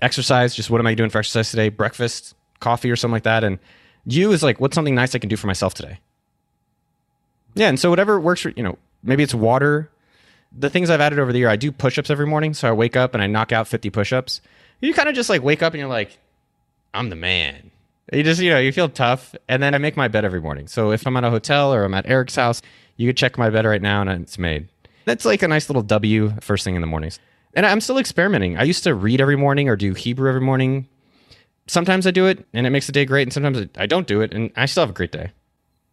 Exercise, 0.00 0.54
just 0.54 0.70
what 0.70 0.80
am 0.80 0.86
I 0.86 0.94
doing 0.94 1.10
for 1.10 1.18
exercise 1.18 1.50
today? 1.50 1.68
Breakfast, 1.68 2.34
coffee, 2.60 2.90
or 2.90 2.96
something 2.96 3.14
like 3.14 3.24
that. 3.24 3.42
And 3.42 3.58
you 4.06 4.32
is 4.32 4.42
like, 4.42 4.60
what's 4.60 4.74
something 4.74 4.94
nice 4.94 5.14
I 5.14 5.18
can 5.18 5.28
do 5.28 5.36
for 5.36 5.48
myself 5.48 5.74
today? 5.74 5.98
Yeah. 7.54 7.68
And 7.68 7.78
so 7.78 7.90
whatever 7.90 8.18
works 8.20 8.42
for, 8.42 8.50
you 8.50 8.62
know, 8.62 8.78
maybe 9.02 9.22
it's 9.22 9.34
water. 9.34 9.90
The 10.56 10.70
things 10.70 10.90
I've 10.90 11.00
added 11.00 11.18
over 11.18 11.32
the 11.32 11.38
year, 11.38 11.48
I 11.48 11.56
do 11.56 11.72
push 11.72 11.98
ups 11.98 12.10
every 12.10 12.26
morning. 12.26 12.54
So 12.54 12.68
I 12.68 12.72
wake 12.72 12.96
up 12.96 13.14
and 13.14 13.22
I 13.22 13.26
knock 13.26 13.52
out 13.52 13.66
50 13.66 13.90
push 13.90 14.12
ups. 14.12 14.40
You 14.80 14.92
kind 14.94 15.08
of 15.08 15.14
just 15.14 15.30
like 15.30 15.42
wake 15.42 15.62
up 15.62 15.72
and 15.72 15.80
you're 15.80 15.88
like, 15.88 16.18
I'm 16.94 17.10
the 17.10 17.16
man. 17.16 17.70
You 18.12 18.22
just, 18.22 18.40
you 18.40 18.50
know, 18.50 18.58
you 18.58 18.72
feel 18.72 18.88
tough. 18.88 19.34
And 19.48 19.62
then 19.62 19.74
I 19.74 19.78
make 19.78 19.96
my 19.96 20.08
bed 20.08 20.24
every 20.24 20.40
morning. 20.40 20.68
So 20.68 20.92
if 20.92 21.06
I'm 21.06 21.16
at 21.16 21.24
a 21.24 21.30
hotel 21.30 21.74
or 21.74 21.84
I'm 21.84 21.94
at 21.94 22.08
Eric's 22.08 22.36
house, 22.36 22.62
you 22.96 23.08
could 23.08 23.16
check 23.16 23.36
my 23.36 23.50
bed 23.50 23.64
right 23.66 23.82
now 23.82 24.00
and 24.00 24.22
it's 24.22 24.38
made. 24.38 24.68
That's 25.04 25.24
like 25.24 25.42
a 25.42 25.48
nice 25.48 25.68
little 25.68 25.82
W 25.82 26.32
first 26.40 26.64
thing 26.64 26.76
in 26.76 26.80
the 26.80 26.86
mornings. 26.86 27.18
And 27.54 27.66
I'm 27.66 27.80
still 27.80 27.98
experimenting. 27.98 28.56
I 28.56 28.62
used 28.62 28.84
to 28.84 28.94
read 28.94 29.20
every 29.20 29.36
morning 29.36 29.68
or 29.68 29.76
do 29.76 29.94
Hebrew 29.94 30.28
every 30.28 30.40
morning. 30.40 30.88
Sometimes 31.66 32.06
I 32.06 32.10
do 32.10 32.26
it 32.26 32.46
and 32.52 32.66
it 32.66 32.70
makes 32.70 32.86
the 32.86 32.92
day 32.92 33.04
great. 33.04 33.22
And 33.22 33.32
sometimes 33.32 33.68
I 33.76 33.86
don't 33.86 34.06
do 34.06 34.20
it 34.20 34.32
and 34.32 34.52
I 34.56 34.66
still 34.66 34.82
have 34.82 34.90
a 34.90 34.94
great 34.94 35.12
day. 35.12 35.32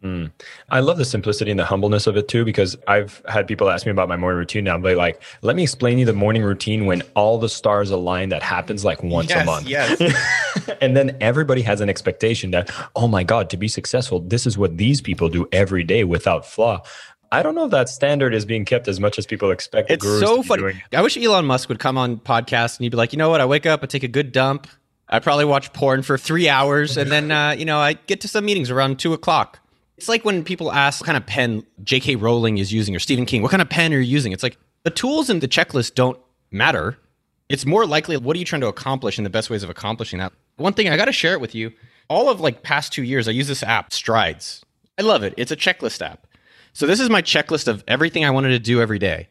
Mm. 0.02 0.32
I 0.68 0.80
love 0.80 0.98
the 0.98 1.04
simplicity 1.04 1.50
and 1.50 1.60
the 1.60 1.64
humbleness 1.64 2.06
of 2.06 2.16
it 2.16 2.28
too, 2.28 2.44
because 2.44 2.76
I've 2.88 3.22
had 3.28 3.46
people 3.46 3.70
ask 3.70 3.86
me 3.86 3.92
about 3.92 4.08
my 4.08 4.16
morning 4.16 4.38
routine 4.38 4.64
now. 4.64 4.76
But 4.78 4.96
like, 4.96 5.22
let 5.42 5.54
me 5.54 5.62
explain 5.62 5.98
you 5.98 6.04
the 6.04 6.12
morning 6.12 6.42
routine 6.42 6.86
when 6.86 7.02
all 7.14 7.38
the 7.38 7.48
stars 7.48 7.90
align. 7.90 8.30
That 8.30 8.42
happens 8.42 8.84
like 8.84 9.02
once 9.02 9.30
yes, 9.30 9.42
a 9.42 9.44
month. 9.44 9.68
Yes. 9.68 10.70
and 10.80 10.96
then 10.96 11.16
everybody 11.20 11.62
has 11.62 11.80
an 11.80 11.88
expectation 11.88 12.50
that, 12.50 12.70
oh 12.96 13.06
my 13.06 13.22
God, 13.22 13.50
to 13.50 13.56
be 13.56 13.68
successful, 13.68 14.20
this 14.20 14.46
is 14.46 14.58
what 14.58 14.76
these 14.76 15.00
people 15.00 15.28
do 15.28 15.48
every 15.52 15.84
day 15.84 16.04
without 16.04 16.46
flaw. 16.46 16.82
I 17.30 17.42
don't 17.42 17.54
know 17.54 17.64
if 17.64 17.70
that 17.70 17.88
standard 17.88 18.34
is 18.34 18.44
being 18.44 18.64
kept 18.64 18.88
as 18.88 19.00
much 19.00 19.18
as 19.18 19.26
people 19.26 19.50
expect. 19.50 19.90
It's 19.90 20.04
so 20.04 20.42
funny. 20.42 20.62
Doing. 20.62 20.82
I 20.92 21.00
wish 21.00 21.16
Elon 21.16 21.46
Musk 21.46 21.68
would 21.68 21.78
come 21.78 21.96
on 21.96 22.18
podcast 22.18 22.76
and 22.76 22.84
he'd 22.84 22.90
be 22.90 22.96
like, 22.96 23.12
you 23.12 23.18
know 23.18 23.30
what? 23.30 23.40
I 23.40 23.46
wake 23.46 23.66
up, 23.66 23.82
I 23.82 23.86
take 23.86 24.02
a 24.02 24.08
good 24.08 24.32
dump. 24.32 24.66
I 25.12 25.18
probably 25.18 25.44
watch 25.44 25.72
porn 25.74 26.02
for 26.02 26.16
three 26.16 26.48
hours, 26.48 26.96
and 26.96 27.12
then 27.12 27.30
uh, 27.30 27.50
you 27.50 27.66
know 27.66 27.78
I 27.78 27.92
get 27.92 28.22
to 28.22 28.28
some 28.28 28.46
meetings 28.46 28.70
around 28.70 28.98
two 28.98 29.12
o'clock. 29.12 29.58
It's 30.02 30.08
like 30.08 30.24
when 30.24 30.42
people 30.42 30.72
ask 30.72 31.00
what 31.00 31.06
kind 31.06 31.16
of 31.16 31.24
pen 31.26 31.64
J.K. 31.84 32.16
Rowling 32.16 32.58
is 32.58 32.72
using 32.72 32.96
or 32.96 32.98
Stephen 32.98 33.24
King, 33.24 33.40
what 33.40 33.52
kind 33.52 33.62
of 33.62 33.68
pen 33.68 33.94
are 33.94 34.00
you 34.00 34.10
using? 34.10 34.32
It's 34.32 34.42
like 34.42 34.58
the 34.82 34.90
tools 34.90 35.30
in 35.30 35.38
the 35.38 35.46
checklist 35.46 35.94
don't 35.94 36.18
matter. 36.50 36.98
It's 37.48 37.64
more 37.64 37.86
likely 37.86 38.16
what 38.16 38.34
are 38.34 38.40
you 38.40 38.44
trying 38.44 38.62
to 38.62 38.66
accomplish 38.66 39.16
and 39.16 39.24
the 39.24 39.30
best 39.30 39.48
ways 39.48 39.62
of 39.62 39.70
accomplishing 39.70 40.18
that. 40.18 40.32
One 40.56 40.72
thing 40.72 40.88
I 40.88 40.96
got 40.96 41.04
to 41.04 41.12
share 41.12 41.34
it 41.34 41.40
with 41.40 41.54
you. 41.54 41.70
All 42.08 42.28
of 42.28 42.40
like 42.40 42.64
past 42.64 42.92
two 42.92 43.04
years, 43.04 43.28
I 43.28 43.30
use 43.30 43.46
this 43.46 43.62
app, 43.62 43.92
Strides. 43.92 44.64
I 44.98 45.02
love 45.02 45.22
it. 45.22 45.34
It's 45.36 45.52
a 45.52 45.56
checklist 45.56 46.02
app. 46.02 46.26
So 46.72 46.84
this 46.88 46.98
is 46.98 47.08
my 47.08 47.22
checklist 47.22 47.68
of 47.68 47.84
everything 47.86 48.24
I 48.24 48.30
wanted 48.30 48.48
to 48.48 48.58
do 48.58 48.80
every 48.80 48.98
day. 48.98 49.28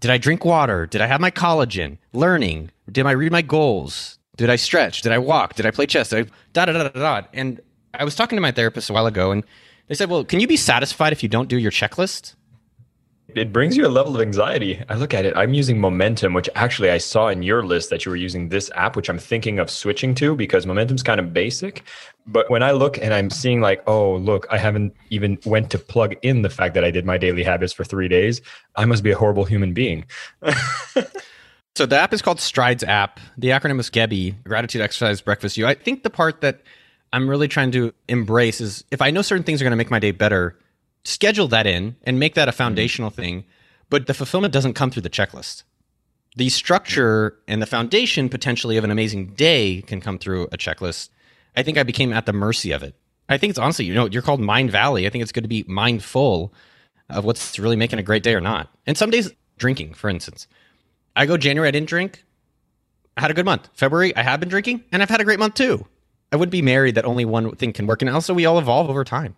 Did 0.00 0.10
I 0.10 0.18
drink 0.18 0.44
water? 0.44 0.84
Did 0.84 1.00
I 1.00 1.06
have 1.06 1.22
my 1.22 1.30
collagen? 1.30 1.96
Learning? 2.12 2.70
Did 2.92 3.06
I 3.06 3.12
read 3.12 3.32
my 3.32 3.40
goals? 3.40 4.18
Did 4.36 4.50
I 4.50 4.56
stretch? 4.56 5.00
Did 5.00 5.12
I 5.12 5.18
walk? 5.18 5.54
Did 5.54 5.64
I 5.64 5.70
play 5.70 5.86
chess? 5.86 6.10
Did 6.10 6.26
I 6.26 6.30
da 6.52 6.66
da 6.66 6.72
da 6.74 6.88
da 6.90 7.20
da? 7.20 7.28
And 7.32 7.62
I 7.94 8.04
was 8.04 8.14
talking 8.14 8.36
to 8.36 8.42
my 8.42 8.52
therapist 8.52 8.90
a 8.90 8.92
while 8.92 9.06
ago, 9.06 9.32
and 9.32 9.42
they 9.90 9.96
said, 9.96 10.08
"Well, 10.08 10.24
can 10.24 10.40
you 10.40 10.46
be 10.46 10.56
satisfied 10.56 11.12
if 11.12 11.22
you 11.22 11.28
don't 11.28 11.48
do 11.50 11.58
your 11.58 11.72
checklist?" 11.72 12.36
it 13.36 13.52
brings 13.52 13.76
you 13.76 13.86
a 13.86 13.88
level 13.88 14.14
of 14.14 14.20
anxiety. 14.22 14.82
I 14.88 14.94
look 14.94 15.14
at 15.14 15.24
it. 15.24 15.36
I'm 15.36 15.54
using 15.54 15.78
Momentum, 15.80 16.34
which 16.34 16.48
actually 16.54 16.90
I 16.90 16.98
saw 16.98 17.28
in 17.28 17.42
your 17.42 17.64
list 17.64 17.90
that 17.90 18.04
you 18.04 18.10
were 18.10 18.16
using 18.16 18.48
this 18.48 18.70
app, 18.74 18.96
which 18.96 19.08
I'm 19.08 19.18
thinking 19.18 19.58
of 19.58 19.70
switching 19.70 20.14
to 20.16 20.34
because 20.34 20.66
Momentum's 20.66 21.02
kind 21.02 21.20
of 21.20 21.32
basic. 21.32 21.84
But 22.26 22.50
when 22.50 22.62
I 22.62 22.72
look 22.72 22.98
and 22.98 23.12
I'm 23.14 23.30
seeing 23.30 23.60
like, 23.60 23.82
oh, 23.86 24.16
look, 24.16 24.46
I 24.50 24.58
haven't 24.58 24.94
even 25.10 25.38
went 25.44 25.70
to 25.70 25.78
plug 25.78 26.16
in 26.22 26.42
the 26.42 26.50
fact 26.50 26.74
that 26.74 26.84
I 26.84 26.90
did 26.90 27.04
my 27.04 27.18
daily 27.18 27.42
habits 27.42 27.72
for 27.72 27.84
three 27.84 28.08
days. 28.08 28.40
I 28.76 28.84
must 28.84 29.02
be 29.02 29.10
a 29.10 29.16
horrible 29.16 29.44
human 29.44 29.72
being. 29.72 30.04
so 31.74 31.86
the 31.86 31.98
app 31.98 32.12
is 32.12 32.22
called 32.22 32.40
Strides 32.40 32.84
app. 32.84 33.20
The 33.38 33.48
acronym 33.48 33.80
is 33.80 33.90
Gebby, 33.90 34.42
Gratitude 34.44 34.82
Exercise 34.82 35.20
Breakfast 35.20 35.56
You. 35.56 35.66
I 35.66 35.74
think 35.74 36.02
the 36.02 36.10
part 36.10 36.40
that 36.40 36.60
I'm 37.12 37.28
really 37.28 37.48
trying 37.48 37.72
to 37.72 37.92
embrace 38.08 38.60
is 38.60 38.84
if 38.90 39.02
I 39.02 39.10
know 39.10 39.22
certain 39.22 39.44
things 39.44 39.60
are 39.60 39.64
going 39.64 39.72
to 39.72 39.76
make 39.76 39.90
my 39.90 39.98
day 39.98 40.12
better– 40.12 40.58
schedule 41.04 41.48
that 41.48 41.66
in 41.66 41.96
and 42.04 42.18
make 42.18 42.34
that 42.34 42.48
a 42.48 42.52
foundational 42.52 43.10
mm-hmm. 43.10 43.22
thing, 43.22 43.44
but 43.88 44.06
the 44.06 44.14
fulfillment 44.14 44.52
doesn't 44.52 44.74
come 44.74 44.90
through 44.90 45.02
the 45.02 45.10
checklist. 45.10 45.64
The 46.36 46.48
structure 46.48 47.38
and 47.48 47.60
the 47.60 47.66
foundation 47.66 48.28
potentially 48.28 48.76
of 48.76 48.84
an 48.84 48.90
amazing 48.90 49.34
day 49.34 49.82
can 49.82 50.00
come 50.00 50.18
through 50.18 50.44
a 50.52 50.58
checklist. 50.58 51.08
I 51.56 51.62
think 51.62 51.76
I 51.76 51.82
became 51.82 52.12
at 52.12 52.26
the 52.26 52.32
mercy 52.32 52.70
of 52.70 52.82
it. 52.82 52.94
I 53.28 53.36
think 53.36 53.50
it's 53.50 53.58
honestly, 53.58 53.84
you 53.84 53.94
know, 53.94 54.06
you're 54.06 54.22
called 54.22 54.40
Mind 54.40 54.70
Valley. 54.70 55.06
I 55.06 55.10
think 55.10 55.22
it's 55.22 55.32
good 55.32 55.44
to 55.44 55.48
be 55.48 55.64
mindful 55.66 56.52
of 57.08 57.24
what's 57.24 57.58
really 57.58 57.76
making 57.76 57.98
a 57.98 58.04
great 58.04 58.22
day 58.22 58.34
or 58.34 58.40
not. 58.40 58.72
And 58.86 58.96
some 58.96 59.10
days, 59.10 59.30
drinking, 59.58 59.94
for 59.94 60.08
instance. 60.08 60.46
I 61.16 61.26
go 61.26 61.36
January, 61.36 61.68
I 61.68 61.72
didn't 61.72 61.88
drink. 61.88 62.24
I 63.16 63.20
had 63.20 63.30
a 63.30 63.34
good 63.34 63.44
month. 63.44 63.68
February, 63.74 64.14
I 64.14 64.22
have 64.22 64.38
been 64.38 64.48
drinking, 64.48 64.84
and 64.92 65.02
I've 65.02 65.10
had 65.10 65.20
a 65.20 65.24
great 65.24 65.40
month 65.40 65.54
too. 65.54 65.86
I 66.32 66.36
wouldn't 66.36 66.52
be 66.52 66.62
married 66.62 66.94
that 66.94 67.04
only 67.04 67.24
one 67.24 67.54
thing 67.56 67.72
can 67.72 67.86
work. 67.86 68.02
And 68.02 68.10
also, 68.10 68.34
we 68.34 68.46
all 68.46 68.58
evolve 68.58 68.88
over 68.88 69.04
time. 69.04 69.36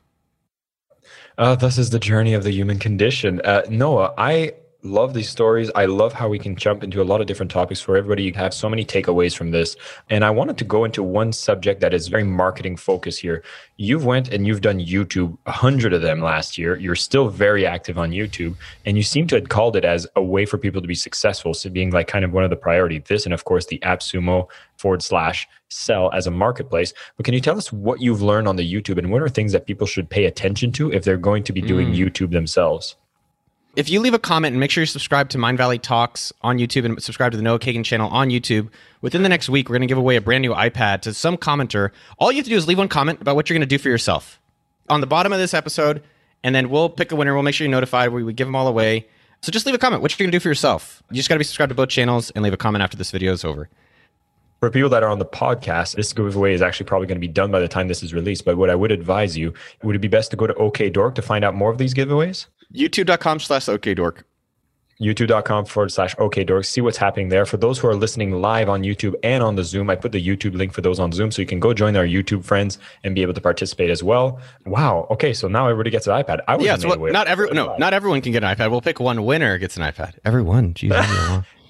Uh, 1.39 1.55
this 1.55 1.79
is 1.79 1.91
the 1.91 1.99
journey 1.99 2.35
of 2.35 2.45
the 2.45 2.51
human 2.51 2.79
condition. 2.79 3.41
Uh, 3.45 3.63
Noah, 3.69 4.15
I 4.19 4.55
love 4.83 5.15
these 5.15 5.29
stories. 5.29 5.71
I 5.75 5.87
love 5.87 6.13
how 6.13 6.29
we 6.29 6.39
can 6.39 6.57
jump 6.57 6.83
into 6.83 7.01
a 7.01 7.05
lot 7.05 7.21
of 7.21 7.27
different 7.27 7.53
topics 7.53 7.81
for 7.81 7.97
everybody. 7.97 8.25
You 8.25 8.33
have 8.35 8.53
so 8.53 8.69
many 8.69 8.85
takeaways 8.85 9.37
from 9.37 9.53
this. 9.53 9.77
And 10.11 10.25
I 10.25 10.31
wanted 10.31 10.59
to 10.59 10.65
go 10.65 10.85
into 10.85 11.03
one 11.03 11.33
subject 11.33 11.81
that 11.81 11.95
is 11.95 12.09
very 12.09 12.25
marketing 12.25 12.77
focused 12.77 13.21
here. 13.21 13.45
You've 13.77 14.05
went 14.05 14.33
and 14.33 14.47
you've 14.47 14.61
done 14.61 14.81
YouTube, 14.81 15.39
a 15.47 15.53
hundred 15.53 15.93
of 15.93 16.03
them 16.03 16.21
last 16.21 16.59
year. 16.59 16.77
You're 16.77 16.97
still 16.97 17.29
very 17.29 17.65
active 17.65 17.97
on 17.97 18.11
YouTube. 18.11 18.57
And 18.85 18.97
you 18.97 19.05
seem 19.05 19.27
to 19.29 19.37
have 19.37 19.49
called 19.49 19.77
it 19.77 19.85
as 19.85 20.07
a 20.17 20.23
way 20.23 20.47
for 20.47 20.59
people 20.59 20.83
to 20.83 20.89
be 20.89 20.95
successful. 20.95 21.55
So 21.55 21.71
being 21.71 21.91
like 21.91 22.09
kind 22.09 22.25
of 22.25 22.33
one 22.33 22.45
of 22.45 22.51
the 22.51 22.57
priority. 22.57 22.99
This 22.99 23.25
and 23.25 23.33
of 23.33 23.45
course 23.45 23.67
the 23.67 23.79
AppSumo 23.81 24.49
forward 24.77 25.03
slash 25.03 25.47
sell 25.69 26.11
as 26.13 26.27
a 26.27 26.31
marketplace. 26.31 26.93
But 27.17 27.25
can 27.25 27.35
you 27.35 27.41
tell 27.41 27.57
us 27.57 27.73
what 27.73 28.01
you've 28.01 28.21
learned 28.21 28.49
on 28.49 28.57
the 28.57 28.73
YouTube 28.73 28.99
and 28.99 29.11
what 29.13 29.23
are 29.23 29.29
things 29.29 29.53
that 29.53 29.67
people 29.67 29.87
should 29.87 30.11
pay 30.11 30.25
attention 30.25 30.73
to 30.73 30.93
if 30.93 31.05
they're 31.05 31.17
going 31.17 31.45
to 31.45 31.53
be 31.53 31.61
doing 31.61 31.93
mm. 31.93 31.97
YouTube 31.97 32.33
themselves? 32.33 32.97
If 33.75 33.89
you 33.89 34.01
leave 34.01 34.15
a 34.15 34.19
comment 34.19 34.53
and 34.53 34.61
make 34.61 34.71
sure 34.71 34.83
you 34.83 34.87
subscribe 34.87 35.31
to 35.31 35.39
Mind 35.39 35.57
Valley 35.57 35.79
Talks 35.79 36.33
on 36.43 36.59
YouTube 36.59 36.85
and 36.85 37.03
subscribe 37.03 37.33
to 37.33 37.37
the 37.39 37.43
Noah 37.43 37.59
Kagan 37.59 37.85
channel 37.85 38.11
on 38.11 38.29
YouTube, 38.29 38.69
within 39.01 39.23
the 39.23 39.29
next 39.29 39.49
week, 39.49 39.69
we're 39.69 39.75
going 39.75 39.83
to 39.83 39.87
give 39.87 39.99
away 39.99 40.17
a 40.17 40.21
brand 40.21 40.43
new 40.43 40.53
iPad 40.53 41.01
to 41.03 41.15
some 41.15 41.39
commenter. 41.39 41.91
All 42.19 42.31
you 42.31 42.37
have 42.37 42.45
to 42.45 42.51
do 42.51 42.57
is 42.57 42.69
leave 42.69 42.79
one 42.79 42.89
comment 42.89 43.21
about 43.21 43.35
what 43.35 43.49
you're 43.49 43.55
going 43.55 43.67
to 43.67 43.75
do 43.75 43.79
for 43.79 43.89
yourself 43.89 44.41
on 44.91 45.01
the 45.01 45.07
bottom 45.07 45.33
of 45.33 45.39
this 45.39 45.55
episode, 45.55 46.03
and 46.45 46.55
then 46.55 46.69
we'll 46.69 46.91
pick 46.91 47.13
a 47.13 47.17
winner. 47.17 47.33
We'll 47.33 47.43
make 47.43 47.55
sure 47.55 47.65
you're 47.65 47.73
notified. 47.73 48.13
We, 48.13 48.23
we 48.23 48.35
give 48.35 48.47
them 48.47 48.57
all 48.57 48.69
away. 48.69 49.07
So 49.41 49.51
just 49.51 49.65
leave 49.65 49.75
a 49.75 49.79
comment. 49.79 50.03
What 50.03 50.13
you're 50.13 50.25
going 50.25 50.31
to 50.31 50.37
do 50.37 50.41
for 50.41 50.49
yourself. 50.49 51.03
You 51.11 51.17
just 51.17 51.29
got 51.29 51.37
to 51.37 51.39
be 51.39 51.45
subscribed 51.45 51.71
to 51.71 51.75
both 51.75 51.89
channels 51.89 52.31
and 52.31 52.45
leave 52.45 52.53
a 52.53 52.59
comment 52.59 52.83
after 52.83 52.97
this 52.97 53.11
video 53.11 53.33
is 53.33 53.45
over. 53.45 53.69
For 54.63 54.71
people 54.71 54.91
that 54.91 55.03
are 55.03 55.09
on 55.09 55.19
the 55.19 55.27
podcast, 55.27 55.97
this 55.97 56.13
giveaway 56.13 56.55
is 56.55 56.63
actually 56.63 56.87
probably 56.87 57.09
going 57.09 57.17
to 57.17 57.21
be 57.21 57.27
done 57.27 57.51
by 57.51 57.59
the 57.59 57.67
time 57.67 57.89
this 57.89 58.01
is 58.01 58.15
released. 58.15 58.45
But 58.45 58.57
what 58.57 58.71
I 58.71 58.77
would 58.77 58.93
advise 58.93 59.37
you, 59.37 59.53
would 59.83 59.97
it 59.97 59.99
be 59.99 60.07
best 60.07 60.31
to 60.31 60.37
go 60.37 60.47
to 60.47 60.55
OKDork 60.55 61.17
to 61.17 61.21
find 61.21 61.45
out 61.45 61.57
more 61.57 61.69
of 61.69 61.79
these 61.79 61.93
giveaways? 61.93 62.47
youtube.com 62.73 63.41
slash 63.41 63.67
okdork. 63.67 64.23
Youtube.com 65.01 65.65
forward 65.65 65.91
slash 65.91 66.15
okdork. 66.15 66.65
See 66.65 66.81
what's 66.81 66.97
happening 66.97 67.29
there. 67.29 67.45
For 67.45 67.57
those 67.57 67.81
who 67.81 67.89
are 67.89 67.97
listening 67.97 68.41
live 68.41 68.69
on 68.69 68.85
youtube 68.85 69.17
and 69.25 69.43
on 69.43 69.57
the 69.57 69.65
zoom 69.65 69.91
i 69.91 69.97
put 69.97 70.13
the 70.13 70.25
youtube 70.25 70.55
link 70.55 70.73
for 70.73 70.81
those 70.81 71.01
on 71.01 71.11
zoom 71.11 71.33
so 71.33 71.43
you 71.43 71.49
can 71.49 71.59
go 71.59 71.75
join 71.75 71.97
our 71.97 72.07
youtube 72.07 72.45
friends 72.45 72.79
and 73.03 73.17
be 73.17 73.23
able 73.23 73.35
to 73.35 73.41
participate 73.41 73.91
as 73.91 74.05
well. 74.05 74.41
Wow 74.65 75.09
okay 75.11 75.33
so 75.33 75.49
now 75.49 75.67
everybody 75.67 75.91
gets 75.91 76.07
an 76.07 76.13
ipad. 76.23 76.39
I 76.47 76.55
was 76.55 76.65
yeah 76.65 76.77
so 76.77 76.97
what, 76.97 77.13
not 77.13 77.27
every 77.27 77.51
no 77.51 77.75
not 77.79 77.95
everyone 77.95 78.21
can 78.21 78.31
get 78.31 78.45
an 78.45 78.55
ipad. 78.55 78.71
We'll 78.71 78.81
pick 78.81 79.01
one 79.01 79.25
winner 79.25 79.59
gets 79.59 79.77
an 79.77 79.83
ipad. 79.83 80.21
Everyone 80.25 80.73
Jesus, 80.73 81.05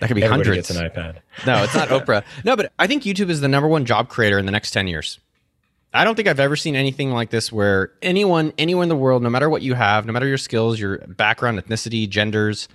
that 0.00 0.08
could 0.08 0.14
be 0.14 0.22
Everybody 0.22 0.50
hundreds 0.50 0.68
gets 0.68 0.80
an 0.80 0.90
ipad 0.90 1.16
no 1.46 1.62
it's 1.62 1.74
not 1.74 1.88
oprah 1.88 2.24
no 2.44 2.56
but 2.56 2.72
i 2.78 2.86
think 2.86 3.04
youtube 3.04 3.30
is 3.30 3.40
the 3.40 3.48
number 3.48 3.68
one 3.68 3.84
job 3.84 4.08
creator 4.08 4.38
in 4.38 4.46
the 4.46 4.52
next 4.52 4.72
10 4.72 4.88
years 4.88 5.20
I 5.92 6.04
don't 6.04 6.14
think 6.14 6.28
I've 6.28 6.38
ever 6.38 6.54
seen 6.54 6.76
anything 6.76 7.10
like 7.10 7.30
this 7.30 7.50
where 7.50 7.90
anyone, 8.00 8.52
anywhere 8.58 8.84
in 8.84 8.88
the 8.88 8.96
world, 8.96 9.22
no 9.22 9.30
matter 9.30 9.50
what 9.50 9.62
you 9.62 9.74
have, 9.74 10.06
no 10.06 10.12
matter 10.12 10.26
your 10.26 10.38
skills, 10.38 10.78
your 10.78 10.98
background, 10.98 11.58
ethnicity, 11.58 12.08
genders, 12.08 12.68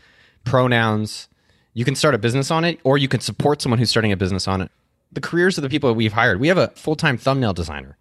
pronouns, 0.44 1.30
you 1.74 1.86
can 1.86 1.96
start 1.96 2.14
a 2.14 2.18
business 2.18 2.52
on 2.52 2.66
it 2.66 2.80
or 2.84 2.98
you 2.98 3.08
can 3.08 3.22
support 3.22 3.62
someone 3.62 3.80
who's 3.80 3.90
starting 3.90 4.12
a 4.12 4.18
business 4.18 4.48
on 4.48 4.62
it. 4.62 4.72
The 5.14 5.22
careers 5.22 5.58
of 5.58 5.62
the 5.62 5.70
people 5.70 5.94
we've 5.94 6.12
hired, 6.12 6.42
we 6.42 6.50
have 6.50 6.58
a 6.58 6.70
full 6.70 6.96
time 6.96 7.18
thumbnail 7.18 7.54
designer. 7.54 7.98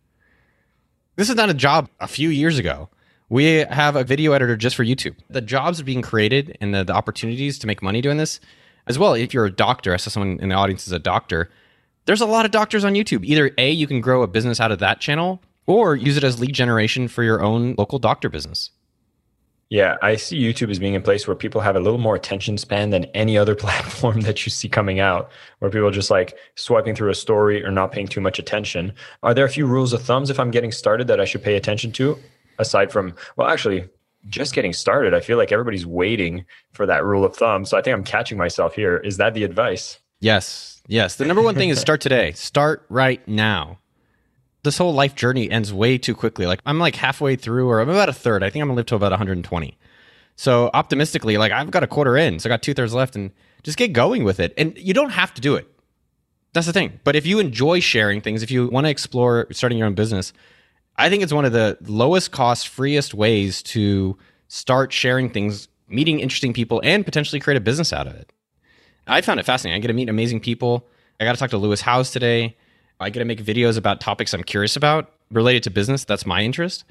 This 1.15 1.31
is 1.31 1.37
not 1.37 1.49
a 1.49 1.55
job 1.55 1.89
a 2.01 2.09
few 2.09 2.29
years 2.29 2.59
ago. 2.59 2.89
We 3.29 3.45
have 3.45 3.95
a 3.95 4.03
video 4.03 4.33
editor 4.33 4.57
just 4.57 4.75
for 4.75 4.85
YouTube. 4.85 5.15
The 5.31 5.41
jobs 5.41 5.81
are 5.81 5.85
being 5.85 6.03
created 6.03 6.59
and 6.61 6.75
the, 6.75 6.83
the 6.83 6.93
opportunities 6.93 7.59
to 7.61 7.69
make 7.69 7.83
money 7.83 8.01
doing 8.01 8.17
this, 8.17 8.41
as 8.87 8.99
well, 8.99 9.15
if 9.15 9.33
you're 9.33 9.47
a 9.47 9.53
doctor, 9.53 9.95
I 9.95 9.97
saw 9.97 10.11
someone 10.11 10.39
in 10.41 10.51
the 10.51 10.55
audience 10.55 10.87
is 10.87 10.93
a 10.93 10.99
doctor. 10.99 11.51
There's 12.07 12.21
a 12.21 12.27
lot 12.27 12.45
of 12.45 12.51
doctors 12.51 12.85
on 12.85 12.95
YouTube. 12.95 13.25
Either 13.25 13.51
A, 13.57 13.71
you 13.71 13.87
can 13.87 14.01
grow 14.01 14.23
a 14.23 14.27
business 14.27 14.61
out 14.61 14.71
of 14.71 14.79
that 14.81 15.01
channel, 15.01 15.41
or 15.67 15.97
use 15.97 16.17
it 16.17 16.25
as 16.25 16.39
lead 16.39 16.53
generation 16.53 17.09
for 17.09 17.23
your 17.23 17.43
own 17.43 17.75
local 17.79 17.99
doctor 17.99 18.29
business. 18.29 18.71
Yeah, 19.71 19.97
I 20.03 20.17
see 20.17 20.41
YouTube 20.41 20.71
as 20.71 20.79
being 20.79 20.95
a 20.95 21.01
place 21.01 21.27
where 21.27 21.35
people 21.35 21.63
have 21.63 21.75
a 21.75 21.81
little 21.81 21.99
more 21.99 22.15
attention 22.15 22.59
span 22.59 22.91
than 22.91 23.07
any 23.07 23.39
other 23.39 23.55
platform 23.65 24.21
that 24.21 24.45
you 24.45 24.51
see 24.51 24.69
coming 24.69 25.01
out, 25.01 25.31
where 25.59 25.71
people 25.71 25.89
are 25.89 25.93
just 25.93 26.11
like 26.11 26.37
swiping 26.55 26.95
through 26.95 27.11
a 27.11 27.15
story 27.15 27.65
or 27.65 27.71
not 27.71 27.91
paying 27.91 28.07
too 28.07 28.21
much 28.21 28.39
attention. 28.39 28.93
Are 29.23 29.33
there 29.33 29.47
a 29.47 29.51
few 29.51 29.67
rules 29.67 29.93
of 29.93 30.03
thumbs 30.03 30.31
if 30.31 30.39
I'm 30.39 30.51
getting 30.51 30.73
started 30.73 31.07
that 31.09 31.21
I 31.21 31.25
should 31.25 31.43
pay 31.43 31.57
attention 31.57 31.93
to? 31.93 32.19
Aside 32.59 32.93
from, 32.93 33.15
well, 33.37 33.49
actually, 33.49 33.89
just 34.27 34.55
getting 34.55 34.73
started, 34.73 35.15
I 35.15 35.21
feel 35.21 35.37
like 35.37 35.53
everybody's 35.53 35.87
waiting 35.87 36.45
for 36.73 36.87
that 36.87 37.05
rule 37.05 37.25
of 37.25 37.37
thumb. 37.37 37.65
So 37.65 37.77
I 37.77 37.83
think 37.83 37.95
I'm 37.95 38.05
catching 38.05 38.39
myself 38.39 38.75
here. 38.75 38.97
Is 38.97 39.17
that 39.19 39.35
the 39.35 39.45
advice? 39.45 39.99
Yes. 40.21 40.83
Yes. 40.87 41.17
The 41.17 41.25
number 41.25 41.43
one 41.43 41.55
thing 41.55 41.69
is 41.69 41.81
start 41.81 42.01
today. 42.01 42.33
Start 42.33 42.85
right 42.89 43.27
now. 43.29 43.79
This 44.63 44.79
whole 44.79 44.95
life 44.95 45.15
journey 45.15 45.51
ends 45.51 45.73
way 45.73 45.99
too 45.99 46.15
quickly. 46.15 46.47
Like 46.47 46.61
I'm 46.65 46.79
like 46.79 46.97
halfway 46.97 47.37
through, 47.37 47.69
or 47.69 47.81
I'm 47.81 47.91
about 47.91 48.09
a 48.09 48.15
third. 48.15 48.43
I 48.43 48.49
think 48.49 48.63
I'm 48.63 48.69
gonna 48.69 48.77
live 48.77 48.87
to 48.87 48.95
about 48.95 49.13
120. 49.13 49.79
So 50.37 50.71
optimistically, 50.73 51.37
like 51.37 51.53
I've 51.53 51.71
got 51.71 51.83
a 51.83 51.87
quarter 51.87 52.17
in, 52.17 52.39
so 52.39 52.49
I 52.49 52.51
got 52.51 52.63
two 52.63 52.73
thirds 52.73 52.95
left, 52.95 53.15
and 53.15 53.31
just 53.63 53.77
get 53.77 53.93
going 53.93 54.25
with 54.25 54.41
it. 54.41 54.55
And 54.57 54.77
you 54.79 54.95
don't 54.95 55.11
have 55.11 55.35
to 55.35 55.43
do 55.43 55.55
it. 55.55 55.69
That's 56.55 56.67
the 56.67 56.73
thing. 56.73 57.01
But 57.05 57.17
if 57.17 57.27
you 57.27 57.41
enjoy 57.41 57.81
sharing 57.81 58.21
things, 58.21 58.43
if 58.43 58.51
you 58.51 58.69
want 58.69 58.87
to 58.87 58.91
explore 58.91 59.49
starting 59.51 59.77
your 59.77 59.87
own 59.87 59.95
business, 59.95 60.33
I 60.97 61.09
think 61.11 61.23
it's 61.23 61.33
one 61.33 61.45
of 61.45 61.53
the 61.53 61.77
lowest 61.83 62.31
cost, 62.31 62.69
freest 62.69 63.15
ways 63.15 63.63
to 63.65 64.17
start 64.49 64.93
sharing 64.93 65.31
things, 65.31 65.69
meeting 65.89 66.21
interesting 66.21 66.53
people, 66.53 66.81
and 66.85 67.05
potentially 67.05 67.41
create 67.41 67.57
a 67.57 67.61
business 67.61 67.93
out 67.93 68.07
of 68.07 68.15
it. 68.15 68.33
I 69.07 69.21
found 69.21 69.41
it 69.41 69.47
fascinating. 69.47 69.77
I 69.77 69.81
get 69.81 69.89
to 69.89 69.95
meet 69.95 70.09
amazing 70.09 70.41
people. 70.41 70.87
I 71.21 71.25
got 71.25 71.33
to 71.33 71.39
talk 71.39 71.51
to 71.51 71.59
Lewis 71.59 71.81
Howes 71.81 72.11
today. 72.11 72.57
I 73.01 73.11
get 73.11 73.19
to 73.19 73.25
make 73.25 73.43
videos 73.43 73.77
about 73.77 74.01
topics 74.01 74.33
I'm 74.33 74.45
curious 74.45 74.77
about 74.77 75.13
related 75.31 75.65
to 75.65 75.71
business. 75.71 76.05
That's 76.05 76.25
my 76.25 76.43
interest. 76.43 76.85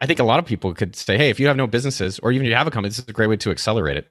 I 0.00 0.06
think 0.06 0.20
a 0.20 0.24
lot 0.24 0.38
of 0.38 0.46
people 0.46 0.72
could 0.72 0.94
say, 0.94 1.18
hey, 1.18 1.28
if 1.28 1.40
you 1.40 1.48
have 1.48 1.56
no 1.56 1.66
businesses 1.66 2.20
or 2.20 2.30
even 2.30 2.46
if 2.46 2.50
you 2.50 2.56
have 2.56 2.68
a 2.68 2.70
company, 2.70 2.90
this 2.90 3.00
is 3.00 3.08
a 3.08 3.12
great 3.12 3.28
way 3.28 3.36
to 3.38 3.50
accelerate 3.50 3.96
it. 3.96 4.08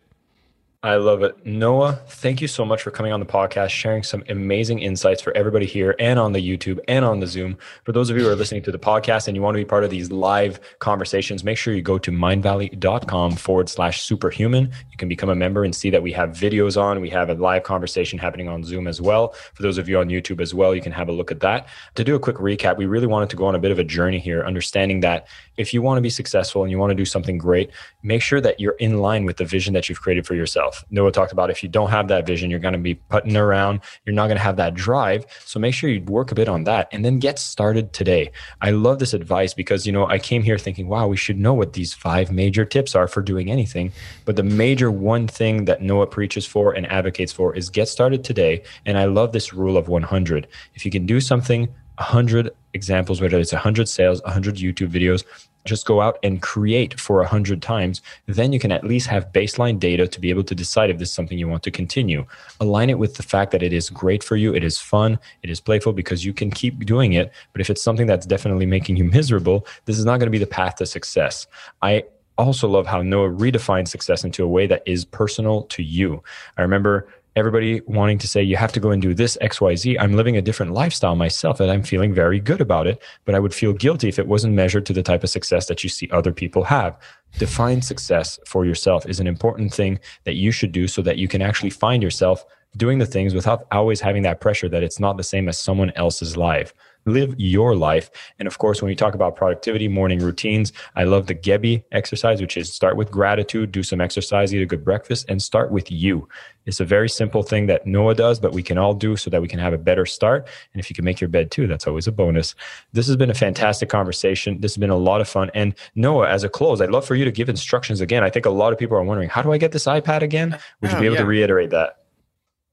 I 0.84 0.98
love 0.98 1.24
it. 1.24 1.44
Noah, 1.44 2.00
thank 2.08 2.40
you 2.40 2.48
so 2.48 2.64
much 2.64 2.84
for 2.84 2.92
coming 2.92 3.12
on 3.12 3.20
the 3.20 3.26
podcast, 3.26 3.70
sharing 3.70 4.04
some 4.04 4.24
amazing 4.30 4.78
insights 4.78 5.24
for 5.24 5.36
everybody 5.36 5.66
here 5.66 5.96
and 5.98 6.20
on 6.20 6.34
the 6.34 6.40
YouTube 6.40 6.80
and 6.88 7.04
on 7.04 7.20
the 7.20 7.26
Zoom. 7.26 7.58
For 7.84 7.94
those 7.94 8.12
of 8.12 8.18
you 8.18 8.24
who 8.24 8.30
are 8.30 8.36
listening 8.36 8.62
to 8.62 8.72
the 8.72 8.78
podcast 8.78 9.28
and 9.28 9.36
you 9.36 9.42
want 9.42 9.56
to 9.56 9.60
be 9.60 9.66
part 9.66 9.84
of 9.84 9.90
these 9.90 10.12
live 10.12 10.60
conversations, 10.78 11.44
make 11.44 11.58
sure 11.58 11.74
you 11.74 11.82
go 11.82 11.98
to 11.98 12.12
mindvalley.com 12.12 13.38
forward 13.38 13.70
slash 13.70 14.04
superhuman. 14.04 14.72
You 14.92 14.98
can 14.98 15.10
become 15.10 15.30
a 15.30 15.36
member 15.36 15.64
and 15.64 15.76
see 15.76 15.90
that 15.90 16.04
we 16.04 16.12
have 16.12 16.30
videos 16.30 16.80
on. 16.80 17.02
We 17.02 17.10
have 17.10 17.32
a 17.32 17.34
live 17.34 17.64
conversation 17.64 18.20
happening 18.20 18.48
on 18.48 18.64
Zoom 18.64 18.88
as 18.88 19.02
well. 19.02 19.34
For 19.56 19.64
those 19.64 19.80
of 19.80 19.90
you 19.90 19.98
on 19.98 20.10
YouTube 20.10 20.42
as 20.42 20.54
well, 20.54 20.76
you 20.76 20.82
can 20.84 20.92
have 20.92 21.10
a 21.10 21.12
look 21.12 21.32
at 21.32 21.40
that. 21.40 21.68
To 21.96 22.04
do 22.04 22.14
a 22.14 22.20
quick 22.20 22.36
recap, 22.36 22.78
we 22.78 22.86
really 22.86 23.08
wanted 23.08 23.32
to 23.32 23.36
go 23.36 23.48
on 23.48 23.56
a 23.56 23.60
bit 23.60 23.72
of 23.72 23.80
a 23.80 23.84
journey 23.84 24.20
here, 24.20 24.46
understanding 24.46 25.00
that 25.00 25.28
if 25.58 25.74
you 25.74 25.82
want 25.82 25.98
to 25.98 26.04
be 26.04 26.12
successful 26.12 26.62
and 26.62 26.70
you 26.70 26.78
want 26.78 26.92
to 26.92 26.96
do 26.96 27.06
something 27.06 27.40
great, 27.40 27.72
make 28.04 28.22
sure 28.22 28.40
that 28.42 28.60
you're 28.60 28.74
in 28.74 29.00
line 29.00 29.26
with 29.26 29.38
the 29.38 29.46
vision 29.46 29.74
that 29.74 29.90
you've 29.90 30.02
created 30.02 30.28
for 30.28 30.36
yourself. 30.36 30.67
Noah 30.90 31.12
talked 31.12 31.32
about 31.32 31.50
if 31.50 31.64
you 31.64 31.70
don't 31.70 31.90
have 31.90 32.08
that 32.08 32.26
vision, 32.26 32.50
you're 32.50 32.60
going 32.60 32.74
to 32.74 32.80
be 32.80 32.96
putting 32.96 33.36
around, 33.36 33.82
you're 34.06 34.16
not 34.16 34.28
going 34.28 34.38
to 34.38 34.44
have 34.44 34.58
that 34.58 34.74
drive. 34.74 35.26
So 35.46 35.60
make 35.60 35.74
sure 35.74 35.90
you 35.90 36.02
work 36.02 36.32
a 36.32 36.36
bit 36.36 36.48
on 36.48 36.64
that 36.66 36.88
and 36.92 37.04
then 37.04 37.20
get 37.20 37.40
started 37.40 37.94
today. 37.94 38.32
I 38.62 38.72
love 38.72 39.00
this 39.00 39.14
advice 39.14 39.54
because, 39.54 39.86
you 39.86 39.92
know, 39.92 40.08
I 40.08 40.20
came 40.20 40.44
here 40.44 40.58
thinking, 40.58 40.88
wow, 40.88 41.08
we 41.08 41.18
should 41.18 41.38
know 41.38 41.54
what 41.54 41.74
these 41.74 41.94
five 41.94 42.32
major 42.32 42.66
tips 42.66 42.96
are 42.96 43.08
for 43.08 43.22
doing 43.22 43.52
anything. 43.52 43.92
But 44.26 44.36
the 44.36 44.44
major 44.44 44.92
one 44.92 45.28
thing 45.28 45.66
that 45.66 45.82
Noah 45.82 46.08
preaches 46.08 46.46
for 46.46 46.74
and 46.74 46.86
advocates 46.88 47.32
for 47.32 47.56
is 47.56 47.70
get 47.70 47.88
started 47.88 48.24
today. 48.24 48.64
And 48.86 48.98
I 48.98 49.06
love 49.06 49.32
this 49.32 49.54
rule 49.54 49.78
of 49.78 49.88
100. 49.88 50.48
If 50.76 50.86
you 50.86 50.92
can 50.92 51.06
do 51.06 51.20
something 51.20 51.68
100 51.98 52.52
examples, 52.74 53.22
whether 53.22 53.40
it's 53.40 53.54
100 53.54 53.90
sales, 53.90 54.22
100 54.24 54.56
YouTube 54.56 54.90
videos, 54.90 55.24
just 55.68 55.86
go 55.86 56.02
out 56.02 56.18
and 56.24 56.42
create 56.42 57.00
for 57.00 57.18
100 57.18 57.62
times. 57.62 58.02
Then 58.26 58.54
you 58.54 58.60
can 58.60 58.72
at 58.72 58.84
least 58.84 59.08
have 59.08 59.32
baseline 59.32 59.80
data 59.80 60.08
to 60.08 60.20
be 60.20 60.30
able 60.30 60.44
to 60.46 60.56
decide 60.56 60.90
if 60.90 60.98
this 60.98 61.10
is 61.10 61.14
something 61.14 61.38
you 61.38 61.48
want 61.48 61.64
to 61.64 61.72
continue. 61.72 62.26
Align 62.60 62.90
it 62.90 62.98
with 62.98 63.16
the 63.16 63.24
fact 63.24 63.52
that 63.52 63.64
it 63.64 63.74
is 63.74 63.90
great 63.90 64.24
for 64.24 64.36
you, 64.36 64.54
it 64.56 64.64
is 64.64 64.80
fun, 64.80 65.20
it 65.44 65.50
is 65.50 65.60
playful 65.60 65.94
because 65.94 66.26
you 66.26 66.34
can 66.34 66.50
keep 66.50 66.86
doing 66.86 67.14
it. 67.14 67.32
But 67.54 67.62
if 67.62 67.70
it's 67.70 67.82
something 67.82 68.08
that's 68.08 68.26
definitely 68.26 68.66
making 68.66 68.98
you 68.98 69.04
miserable, 69.04 69.68
this 69.86 70.00
is 70.00 70.06
not 70.06 70.20
going 70.20 70.28
to 70.28 70.32
be 70.32 70.38
the 70.38 70.48
path 70.48 70.76
to 70.76 70.86
success. 70.86 71.48
I 71.82 72.06
also 72.38 72.68
love 72.68 72.86
how 72.86 73.02
Noah 73.02 73.30
redefined 73.30 73.88
success 73.88 74.24
into 74.24 74.44
a 74.44 74.48
way 74.48 74.68
that 74.68 74.84
is 74.86 75.06
personal 75.06 75.64
to 75.64 75.84
you. 75.84 76.24
I 76.58 76.62
remember 76.62 77.08
everybody 77.38 77.82
wanting 77.86 78.18
to 78.18 78.28
say 78.28 78.42
you 78.42 78.58
have 78.58 78.74
to 78.74 78.80
go 78.80 78.92
and 78.92 79.02
do 79.02 79.14
this 79.14 79.38
xyz 79.42 79.96
i'm 80.00 80.14
living 80.14 80.36
a 80.36 80.42
different 80.42 80.74
lifestyle 80.74 81.16
myself 81.16 81.60
and 81.60 81.72
i'm 81.72 81.84
feeling 81.84 82.14
very 82.14 82.40
good 82.40 82.60
about 82.60 82.88
it 82.88 83.02
but 83.26 83.36
i 83.36 83.40
would 83.40 83.54
feel 83.54 83.74
guilty 83.74 84.10
if 84.10 84.20
it 84.20 84.28
wasn't 84.28 84.54
measured 84.54 84.86
to 84.86 84.94
the 84.94 85.04
type 85.04 85.24
of 85.24 85.30
success 85.30 85.68
that 85.68 85.84
you 85.84 85.90
see 85.90 86.10
other 86.12 86.34
people 86.34 86.64
have. 86.64 86.98
Define 87.38 87.82
success 87.82 88.40
for 88.46 88.66
yourself 88.66 89.08
is 89.08 89.20
an 89.20 89.28
important 89.28 89.74
thing 89.74 90.00
that 90.24 90.36
you 90.36 90.52
should 90.52 90.72
do 90.72 90.88
so 90.88 91.02
that 91.04 91.18
you 91.18 91.28
can 91.28 91.42
actually 91.42 91.70
find 91.70 92.02
yourself 92.02 92.44
doing 92.76 92.98
the 92.98 93.06
things 93.06 93.34
without 93.34 93.66
always 93.72 94.02
having 94.02 94.24
that 94.24 94.42
pressure 94.42 94.70
that 94.70 94.84
it's 94.84 95.00
not 95.00 95.18
the 95.18 95.24
same 95.24 95.48
as 95.48 95.58
someone 95.58 95.92
else's 95.96 96.36
life 96.36 96.74
live 97.08 97.34
your 97.38 97.76
life. 97.76 98.10
And 98.40 98.48
of 98.48 98.58
course, 98.58 98.82
when 98.82 98.90
we 98.90 98.96
talk 98.96 99.16
about 99.16 99.36
productivity, 99.36 99.88
morning 99.88 100.20
routines, 100.20 100.74
I 100.96 101.06
love 101.06 101.28
the 101.28 101.36
Gebby 101.36 101.84
exercise, 101.92 102.42
which 102.42 102.58
is 102.58 102.74
start 102.74 102.98
with 102.98 103.10
gratitude, 103.10 103.72
do 103.72 103.84
some 103.84 104.02
exercise, 104.02 104.54
eat 104.54 104.62
a 104.62 104.66
good 104.66 104.84
breakfast, 104.84 105.26
and 105.30 105.42
start 105.42 105.72
with 105.72 105.92
you. 105.92 106.28
It's 106.66 106.82
a 106.82 106.86
very 106.86 107.08
simple 107.08 107.44
thing 107.44 107.68
that 107.68 107.88
Noah 107.88 108.14
does, 108.14 108.40
but 108.40 108.52
we 108.52 108.62
can 108.62 108.78
all 108.78 108.94
do 108.94 109.16
so 109.16 109.30
that 109.30 109.42
we 109.42 109.48
can 109.48 109.60
have 109.60 109.74
a 109.74 109.78
better 109.78 110.06
start. 110.06 110.50
And 110.74 110.80
if 110.82 110.90
you 110.90 110.96
can 110.96 111.06
make 111.06 111.22
your 111.22 111.30
bed 111.30 111.50
too, 111.50 111.66
that's 111.66 111.88
always 111.88 112.08
a 112.08 112.12
bonus. 112.12 112.56
This 112.92 113.08
has 113.08 113.16
been 113.16 113.30
a 113.30 113.34
fantastic 113.34 113.88
conversation. 113.88 114.60
This 114.60 114.74
has 114.76 114.80
been 114.80 114.90
a 114.90 114.98
lot 114.98 115.22
of 115.22 115.30
fun. 115.30 115.50
And 115.54 115.74
Noah, 115.96 116.28
as 116.30 116.44
a 116.44 116.50
close, 116.50 116.82
I'd 116.82 116.92
love 116.92 117.06
for 117.06 117.16
you 117.16 117.24
to 117.24 117.32
give 117.32 117.48
instructions 117.48 118.02
again. 118.02 118.24
I 118.24 118.30
think 118.30 118.46
a 118.46 118.50
lot 118.50 118.74
of 118.74 118.80
people 118.80 118.98
are 118.98 119.04
wondering, 119.04 119.30
how 119.30 119.42
do 119.42 119.54
I 119.54 119.58
get 119.58 119.72
this 119.72 119.86
iPad 119.86 120.24
again? 120.24 120.60
Would 120.82 120.92
you 120.92 120.98
oh, 120.98 121.00
be 121.00 121.06
able 121.06 121.16
yeah. 121.16 121.22
to 121.22 121.28
reiterate 121.28 121.70
that? 121.70 122.00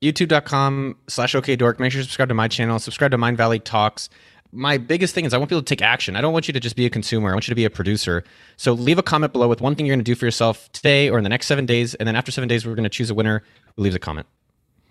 youtube.com 0.04 0.96
slash 1.08 1.34
okdork. 1.34 1.78
Make 1.78 1.92
sure 1.92 1.98
you 1.98 2.04
subscribe 2.04 2.28
to 2.28 2.34
my 2.34 2.48
channel. 2.48 2.78
Subscribe 2.78 3.10
to 3.10 3.18
Mind 3.18 3.36
Valley 3.36 3.58
Talks. 3.58 4.08
My 4.52 4.78
biggest 4.78 5.14
thing 5.14 5.24
is 5.24 5.34
I 5.34 5.38
want 5.38 5.48
people 5.48 5.62
to 5.62 5.66
take 5.66 5.82
action. 5.82 6.14
I 6.14 6.20
don't 6.20 6.32
want 6.32 6.46
you 6.46 6.52
to 6.52 6.60
just 6.60 6.76
be 6.76 6.86
a 6.86 6.90
consumer. 6.90 7.30
I 7.30 7.32
want 7.32 7.48
you 7.48 7.52
to 7.52 7.56
be 7.56 7.64
a 7.64 7.70
producer. 7.70 8.22
So 8.56 8.72
leave 8.72 8.98
a 8.98 9.02
comment 9.02 9.32
below 9.32 9.48
with 9.48 9.60
one 9.60 9.74
thing 9.74 9.86
you're 9.86 9.96
going 9.96 10.04
to 10.04 10.08
do 10.08 10.14
for 10.14 10.26
yourself 10.26 10.70
today 10.72 11.10
or 11.10 11.18
in 11.18 11.24
the 11.24 11.30
next 11.30 11.48
seven 11.48 11.66
days. 11.66 11.94
And 11.94 12.06
then 12.06 12.14
after 12.14 12.30
seven 12.30 12.48
days, 12.48 12.64
we're 12.64 12.76
going 12.76 12.84
to 12.84 12.90
choose 12.90 13.10
a 13.10 13.14
winner 13.14 13.42
who 13.76 13.82
leaves 13.82 13.96
a 13.96 13.98
comment. 13.98 14.28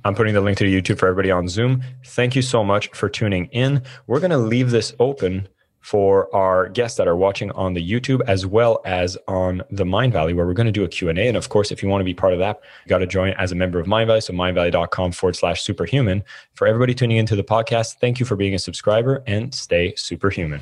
I'm 0.03 0.15
putting 0.15 0.33
the 0.33 0.41
link 0.41 0.57
to 0.57 0.65
the 0.65 0.81
YouTube 0.81 0.99
for 0.99 1.07
everybody 1.07 1.31
on 1.31 1.47
Zoom. 1.47 1.81
Thank 2.05 2.35
you 2.35 2.41
so 2.41 2.63
much 2.63 2.89
for 2.89 3.07
tuning 3.07 3.45
in. 3.53 3.83
We're 4.05 4.19
going 4.19 4.31
to 4.31 4.37
leave 4.37 4.71
this 4.71 4.93
open 4.99 5.47
for 5.83 6.33
our 6.33 6.69
guests 6.69 6.97
that 6.97 7.07
are 7.07 7.15
watching 7.15 7.51
on 7.51 7.73
the 7.73 7.91
YouTube 7.91 8.21
as 8.25 8.45
well 8.45 8.81
as 8.85 9.17
on 9.27 9.61
the 9.69 9.83
Mindvalley, 9.83 10.33
where 10.33 10.45
we're 10.45 10.53
going 10.53 10.65
to 10.65 10.71
do 10.71 10.83
a 10.83 10.87
Q&A. 10.87 11.13
And 11.27 11.37
of 11.37 11.49
course, 11.49 11.71
if 11.71 11.83
you 11.83 11.89
want 11.89 11.99
to 11.99 12.05
be 12.05 12.13
part 12.13 12.33
of 12.33 12.39
that, 12.39 12.61
you 12.85 12.89
got 12.89 12.99
to 12.99 13.07
join 13.07 13.33
as 13.33 13.51
a 13.51 13.55
member 13.55 13.79
of 13.79 13.87
Mind 13.87 14.03
Mindvalley. 14.03 14.23
So 14.23 14.33
mindvalley.com 14.33 15.11
forward 15.11 15.35
slash 15.35 15.61
superhuman. 15.61 16.23
For 16.53 16.67
everybody 16.67 16.93
tuning 16.93 17.17
into 17.17 17.35
the 17.35 17.43
podcast, 17.43 17.95
thank 17.99 18.19
you 18.19 18.25
for 18.25 18.35
being 18.35 18.53
a 18.53 18.59
subscriber 18.59 19.23
and 19.27 19.53
stay 19.53 19.93
superhuman. 19.95 20.61